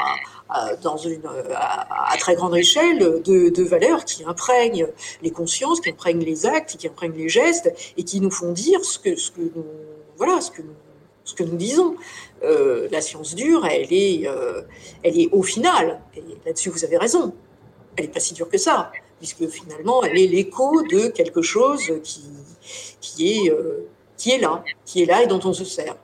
[0.81, 1.21] dans une,
[1.53, 4.87] à, à, très grande échelle de, de, valeurs qui imprègnent
[5.21, 8.83] les consciences, qui imprègnent les actes, qui imprègnent les gestes et qui nous font dire
[8.85, 9.65] ce que, ce que nous,
[10.17, 10.75] voilà, ce que nous,
[11.27, 11.95] ce que nous disons.
[12.43, 14.61] Euh, la science dure, elle est, euh,
[15.03, 17.33] elle est au final, et là-dessus vous avez raison,
[17.95, 21.91] elle n'est pas si dure que ça, puisque finalement elle est l'écho de quelque chose
[22.03, 22.23] qui,
[23.01, 23.87] qui, est, euh,
[24.17, 25.95] qui est là, qui est là et dont on se sert.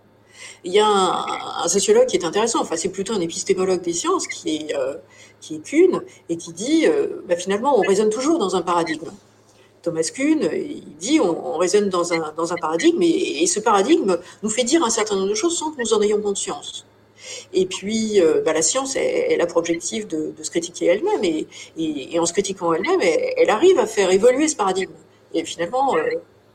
[0.65, 4.27] Il y a un, sociologue qui est intéressant, enfin c'est plutôt un épistémologue des sciences
[4.27, 4.75] qui est,
[5.41, 6.85] qui est Kuhn, et qui dit,
[7.27, 9.11] bah, finalement on raisonne toujours dans un paradigme.
[9.83, 14.49] Thomas Kuhn, il dit on, raisonne dans un, dans un paradigme et, ce paradigme nous
[14.49, 16.85] fait dire un certain nombre de choses sans que nous en ayons conscience.
[17.53, 22.19] Et puis, euh, bah, la science, elle, a pour objectif de, se critiquer elle-même et,
[22.19, 24.93] en se critiquant elle-même, elle, arrive à faire évoluer ce paradigme.
[25.33, 26.01] Et finalement, euh,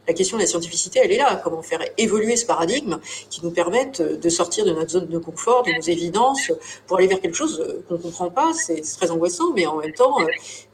[0.09, 1.36] la question de la scientificité, elle est là.
[1.44, 2.98] Comment faire évoluer ce paradigme
[3.28, 6.50] qui nous permette de sortir de notre zone de confort, de nos évidences,
[6.86, 8.52] pour aller vers quelque chose qu'on ne comprend pas.
[8.54, 10.26] C'est très angoissant, mais en même temps, euh,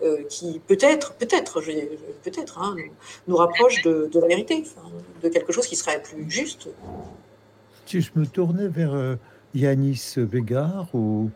[0.04, 1.60] euh, qui peut-être, peut-être,
[2.22, 2.76] peut-être, hein,
[3.26, 4.64] nous, rapproche de, la vérité,
[5.22, 6.68] de quelque chose qui serait plus juste.
[7.86, 9.16] Si je me tournais vers euh,
[9.52, 11.30] Yanis Végard ou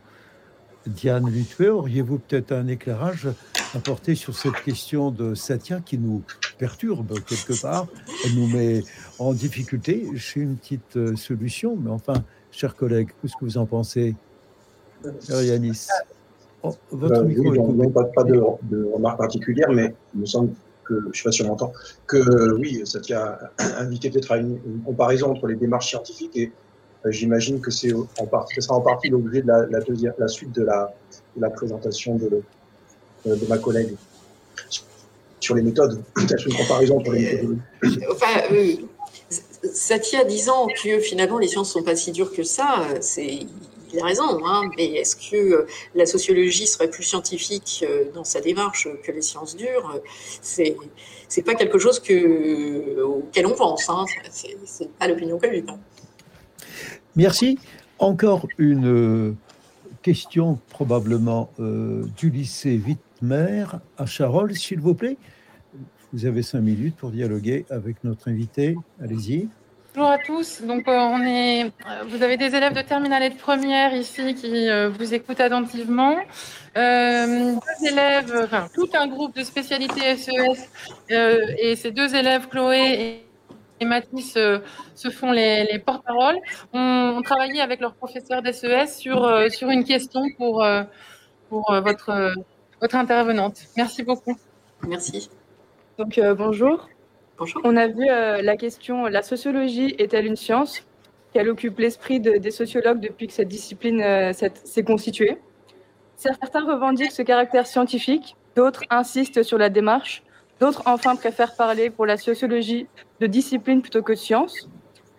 [0.89, 3.29] Diane Lutuet, auriez-vous peut-être un éclairage
[3.75, 6.23] à porter sur cette question de Satya qui nous
[6.59, 7.87] perturbe quelque part
[8.25, 8.83] Elle nous met
[9.19, 10.07] en difficulté?
[10.15, 14.17] J'ai une petite euh, solution, mais enfin, chers collègues, qu'est-ce que vous en pensez?
[15.29, 15.87] Yanis
[16.63, 20.53] oh, votre ben, micro oui, pas, pas de, de, remarque particulière, mais il me semble
[20.85, 21.73] que, je ne sais pas si on entend,
[22.07, 26.51] que oui, Satya a invité peut-être à une, comparaison entre les démarches scientifiques et euh,
[27.07, 30.53] j'imagine que c'est en partie, sera en partie l'objet de la, la, deuxième, la suite
[30.53, 30.93] de la,
[31.37, 32.43] de la présentation de,
[33.27, 33.95] euh, de ma collègue
[35.41, 37.59] sur les méthodes, peut-être une comparaison entre les méthodes.
[38.11, 38.75] Enfin, euh,
[39.73, 43.47] Satya disant que finalement les sciences sont pas si dures que ça, c'est
[43.91, 48.87] il a raison, hein, mais est-ce que la sociologie serait plus scientifique dans sa démarche
[49.03, 49.99] que les sciences dures
[50.43, 50.77] C'est
[51.29, 53.89] c'est pas quelque chose que, auquel on pense.
[53.89, 54.07] Hein.
[54.33, 55.69] C'est pas l'opinion commune.
[55.69, 55.79] Hein.
[57.19, 57.59] Merci.
[57.99, 59.35] Encore une euh,
[60.03, 63.65] question probablement euh, du lycée Wittmer
[63.99, 65.17] à Charolles, s'il vous plaît.
[66.13, 68.77] Vous avez cinq minutes pour dialoguer avec notre invité.
[69.03, 69.49] Allez-y.
[69.97, 70.63] Bonjour à tous.
[70.63, 71.73] Donc, euh, on est,
[72.09, 76.15] vous avez des élèves de terminale et de première ici qui vous écoutent attentivement.
[76.77, 80.69] deux élèves, enfin, tout un groupe de spécialités SES
[81.11, 83.28] e et ces deux élèves, Chloé et
[83.81, 84.59] et Mathis euh,
[84.95, 86.39] se font les, porte-paroles,
[86.73, 90.83] ont, travaillé avec leur professeur d'SES sur, euh, sur une question pour, euh,
[91.49, 92.35] pour votre,
[92.81, 93.63] votre intervenante.
[93.77, 94.37] Merci beaucoup.
[94.87, 95.31] Merci.
[95.99, 96.89] Donc, bonjour.
[97.39, 97.61] Bonjour.
[97.65, 100.83] On a vu la question La sociologie est-elle une science
[101.33, 105.39] qu'elle occupe l'esprit des sociologues depuis que cette discipline s'est constituée?
[106.17, 110.23] Certains revendiquent ce caractère scientifique, d'autres insistent sur la démarche,
[110.61, 112.89] D'autres, enfin, préfèrent parler pour la sociologie
[113.21, 114.69] de discipline plutôt que de science.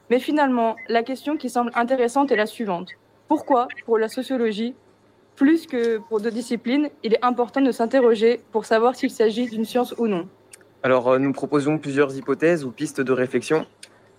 [0.09, 2.89] Mais finalement, la question qui semble intéressante est la suivante.
[3.27, 4.75] Pourquoi, pour la sociologie,
[5.35, 9.63] plus que pour d'autres disciplines, il est important de s'interroger pour savoir s'il s'agit d'une
[9.63, 10.27] science ou non?
[10.83, 13.65] Alors, euh, nous proposons plusieurs hypothèses ou pistes de réflexion.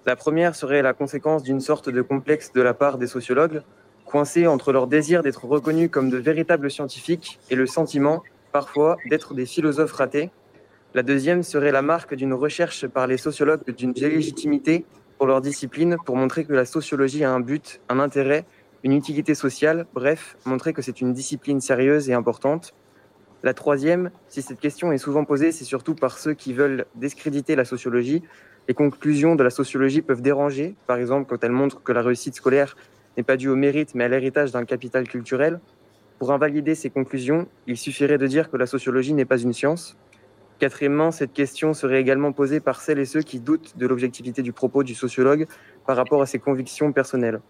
[0.06, 3.62] La première serait la conséquence d'une sorte de complexe de la part des sociologues,
[4.06, 9.34] coincés entre leur désir d'être reconnus comme de véritables scientifiques et le sentiment, parfois, d'être
[9.34, 10.30] des philosophes ratés,
[10.92, 14.84] la deuxième serait la marque d'une recherche par les sociologues d'une légitimité
[15.18, 18.44] pour leur discipline pour montrer que la sociologie a un but, un intérêt,
[18.82, 22.74] une utilité sociale, bref, montrer que c'est une discipline sérieuse et importante.
[23.44, 27.54] La troisième, si cette question est souvent posée, c'est surtout par ceux qui veulent discréditer
[27.54, 28.22] la sociologie.
[28.66, 32.34] Les conclusions de la sociologie peuvent déranger, par exemple quand elles montrent que la réussite
[32.34, 32.76] scolaire
[33.16, 35.60] n'est pas due au mérite mais à l'héritage d'un capital culturel.
[36.18, 39.96] Pour invalider ces conclusions, il suffirait de dire que la sociologie n'est pas une science.
[40.60, 44.52] Quatrièmement, cette question serait également posée par celles et ceux qui doutent de l'objectivité du
[44.52, 45.46] propos du sociologue
[45.86, 47.40] par rapport à ses convictions personnelles.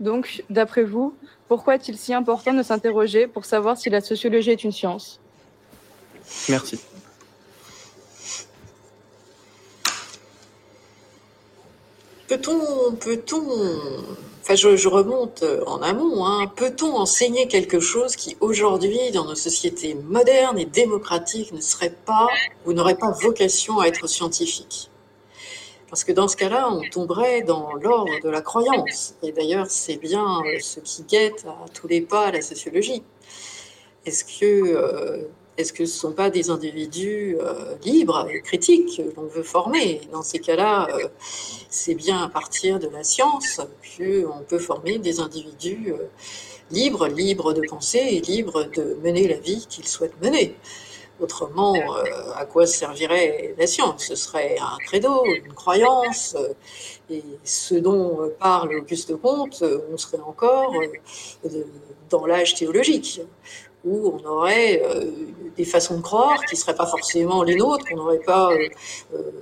[0.00, 1.14] Donc, d'après vous,
[1.46, 5.20] pourquoi est-il si important de s'interroger pour savoir si la sociologie est une science?
[6.48, 6.80] Merci.
[12.28, 13.22] Peut-on peut
[14.42, 16.24] Enfin, je, remonte euh, en amont.
[16.24, 16.46] Hein.
[16.54, 22.28] Peut-on enseigner quelque chose qui, aujourd'hui, dans nos sociétés modernes et démocratiques, ne serait pas
[22.64, 24.88] ou n'aurait pas vocation à être scientifique?
[25.88, 29.14] Parce que dans ce cas-là, on tomberait dans l'ordre de la croyance.
[29.24, 33.02] Et d'ailleurs, c'est bien euh, ce qui guette à tous les pas la sociologie.
[34.04, 35.24] Est-ce que euh,
[35.56, 39.42] est-ce que ce ne sont pas des individus euh, libres et critiques que l'on veut
[39.42, 40.02] former?
[40.12, 41.08] Dans ces cas-là, euh,
[41.70, 43.60] c'est bien à partir de la science
[43.96, 46.08] qu'on peut former des individus euh,
[46.70, 50.54] libres, libres de penser et libres de mener la vie qu'ils souhaitent mener.
[51.18, 51.74] Autrement,
[52.34, 54.04] à quoi servirait la science?
[54.04, 56.36] Ce serait un credo, une croyance,
[57.08, 60.74] et ce dont parle Auguste Comte, on serait encore
[62.10, 63.22] dans l'âge théologique
[63.86, 64.82] où on aurait
[65.56, 68.50] des façons de croire qui ne seraient pas forcément les nôtres, qu'on n'aurait pas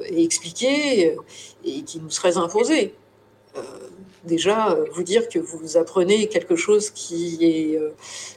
[0.07, 1.17] expliquées
[1.65, 2.95] et qui nous seraient imposées
[4.25, 7.91] déjà euh, vous dire que vous apprenez quelque chose qui est euh,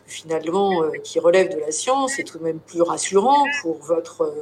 [0.05, 4.33] finalement euh, qui relève de la science est tout de même plus rassurant pour votre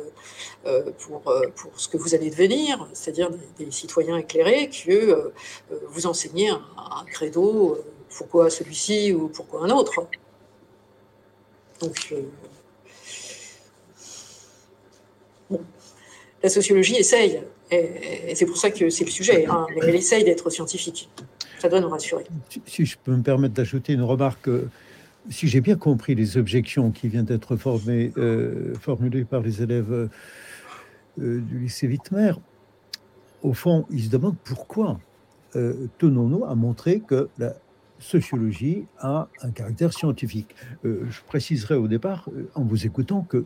[0.97, 5.31] pour, pour ce que vous allez devenir, c'est-à-dire des, citoyens éclairés, que
[5.89, 7.77] vous enseignez un, credo,
[8.17, 10.07] pourquoi celui-ci ou pourquoi un autre.
[11.81, 12.13] Donc,
[16.43, 20.49] la sociologie essaye, et, c'est pour ça que c'est le sujet, hein, elle essaye d'être
[20.49, 21.09] scientifique
[21.65, 22.25] ça doit nous rassurer.
[22.67, 24.69] Si, je peux me permettre d'ajouter une remarque, euh,
[25.31, 27.57] si j'ai bien compris les objections qui viennent d'être
[27.87, 30.09] euh, formulées par les élèves euh,
[31.17, 32.33] du lycée Wittmer,
[33.41, 34.99] au fond, ils se demandent pourquoi
[35.99, 37.55] tenons-nous à montrer que la
[37.99, 40.55] sociologie a un caractère scientifique.
[40.83, 43.45] je préciserai au départ, en vous écoutant, que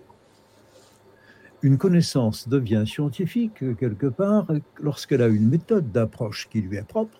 [1.62, 4.48] une connaissance devient scientifique quelque part
[4.82, 7.20] lorsqu'elle a une méthode d'approche qui lui est propre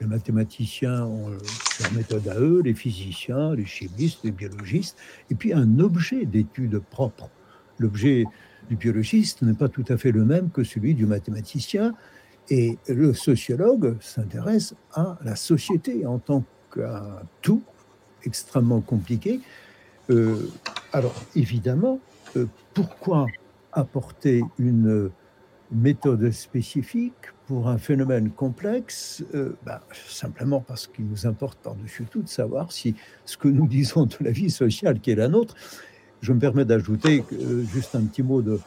[0.00, 4.96] les mathématiciens ont leur méthode à eux, les physiciens, les chimistes, les biologistes,
[5.30, 7.28] et puis un objet d'étude propre.
[7.78, 8.24] L'objet
[8.68, 11.94] du biologiste n'est pas tout à fait le même que celui du mathématicien,
[12.50, 16.44] et le sociologue s'intéresse à la société en tant
[16.74, 17.62] qu'un tout
[18.24, 19.40] extrêmement compliqué.
[20.10, 20.50] Euh,
[20.92, 22.00] alors évidemment,
[22.36, 23.26] euh, pourquoi
[23.72, 25.10] apporter une
[25.70, 27.12] méthode spécifique
[27.46, 32.72] pour un phénomène complexe, euh, bah, simplement parce qu'il nous importe par-dessus tout de savoir
[32.72, 32.94] si
[33.24, 35.54] ce que nous disons de la vie sociale qui est la nôtre,
[36.20, 37.24] je me permets d'ajouter
[37.72, 38.58] juste un petit mot de,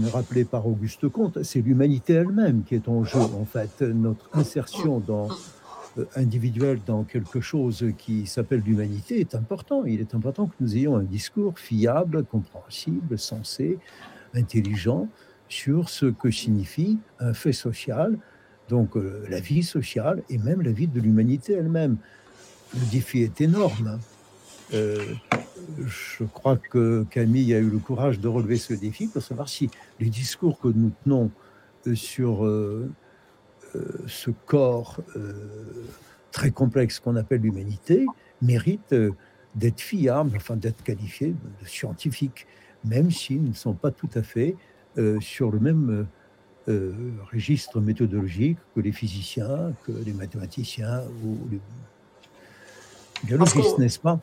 [0.00, 4.28] me rappelé par Auguste Comte, c'est l'humanité elle-même qui est en jeu, en fait, notre
[4.32, 5.02] insertion
[5.98, 9.84] euh, individuelle dans quelque chose qui s'appelle l'humanité est important.
[9.84, 13.78] Il est important que nous ayons un discours fiable, compréhensible, sensé,
[14.34, 15.08] intelligent,
[15.48, 18.16] sur ce que signifie un fait social,
[18.70, 21.98] donc euh, la vie sociale et même la vie de l'humanité elle-même.
[22.74, 23.98] Le défi est énorme.
[24.74, 25.04] Euh,
[25.78, 29.70] je crois que Camille a eu le courage de relever ce défi pour savoir si
[30.00, 31.30] les discours que nous tenons
[31.86, 32.48] euh, sur
[34.06, 35.00] ce corps
[36.30, 38.04] très complexe qu'on appelle l'humanité
[38.42, 38.94] méritent
[39.54, 42.46] d'être fiables, enfin d'être qualifiés de scientifiques,
[42.84, 44.56] même s'ils ne sont pas tout à fait
[44.98, 46.06] euh, sur le même
[46.68, 46.92] euh, euh,
[47.32, 51.60] registre méthodologique que les physiciens, que les mathématiciens ou les
[53.24, 54.20] biologistes, n'est-ce pas?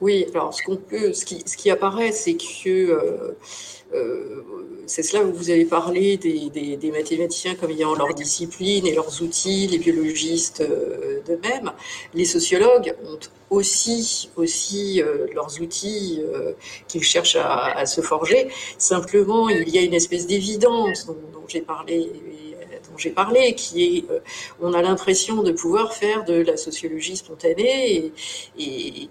[0.00, 3.34] Oui, alors ce qu'on peut, ce qui, apparaît, c'est que
[4.86, 9.66] c'est cela où vous avez parlé des, mathématiciens comme ayant leur discipline et leurs outils,
[9.66, 11.72] les biologistes de même.
[12.14, 13.18] Les sociologues ont
[13.50, 16.52] aussi, aussi euh, leurs outils euh,
[16.88, 18.48] qu'ils cherchent à, se forger.
[18.78, 21.16] Simplement, il y a une espèce d'évidence dont,
[21.48, 22.08] j'ai parlé
[22.88, 24.20] dont j'ai parlé, qui est, euh,
[24.60, 28.12] on a l'impression de pouvoir faire de la sociologie spontanée
[28.58, 29.10] et,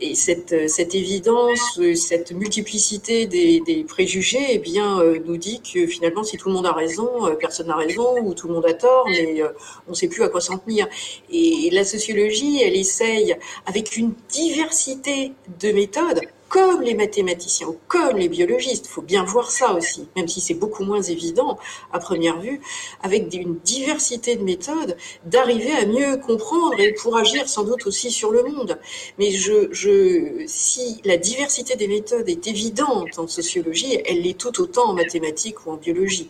[0.00, 6.48] et, cette, évidence, cette multiplicité des, préjugés, eh bien, nous dit que finalement, si tout
[6.48, 7.08] le monde a raison,
[7.38, 9.42] personne n'a raison ou tout le monde a tort, mais
[9.86, 10.88] on ne sait plus à quoi s'en tenir.
[11.30, 18.28] Et la sociologie, elle essaye avec une diversité de méthodes, comme les mathématiciens comme les
[18.28, 21.58] biologistes, faut bien voir ça aussi, même si c'est beaucoup moins évident
[21.92, 22.60] à première vue,
[23.02, 28.10] avec une diversité de méthodes, d'arriver à mieux comprendre et pour agir sans doute aussi
[28.10, 28.78] sur le monde.
[29.18, 34.60] Mais je, je, si la diversité des méthodes est évidente en sociologie, elle l'est tout
[34.60, 36.28] autant en mathématiques ou en biologie.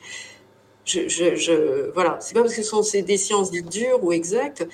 [0.85, 4.13] Je, je, je, voilà, c'est pas parce que ce sont des sciences dites dures ou
[4.13, 4.67] exactes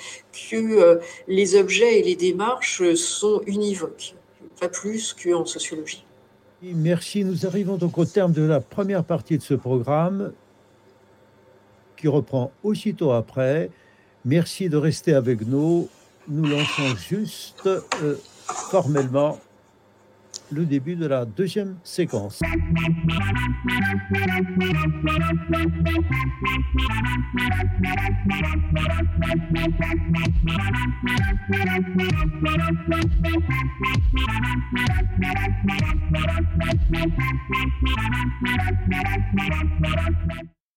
[0.51, 0.97] que euh,
[1.28, 4.16] les objets et les démarches sont univoques,
[4.61, 6.05] pas plus qu'en sociologie.
[6.63, 7.25] Merci.
[7.25, 10.33] Nous arrivons donc au terme de la première partie de ce programme
[11.97, 13.71] qui reprend aussitôt après.
[14.25, 15.89] Merci de rester avec nous.
[16.29, 19.39] Nous lançons juste euh, formellement
[20.51, 22.40] le début de la deuxième séquence.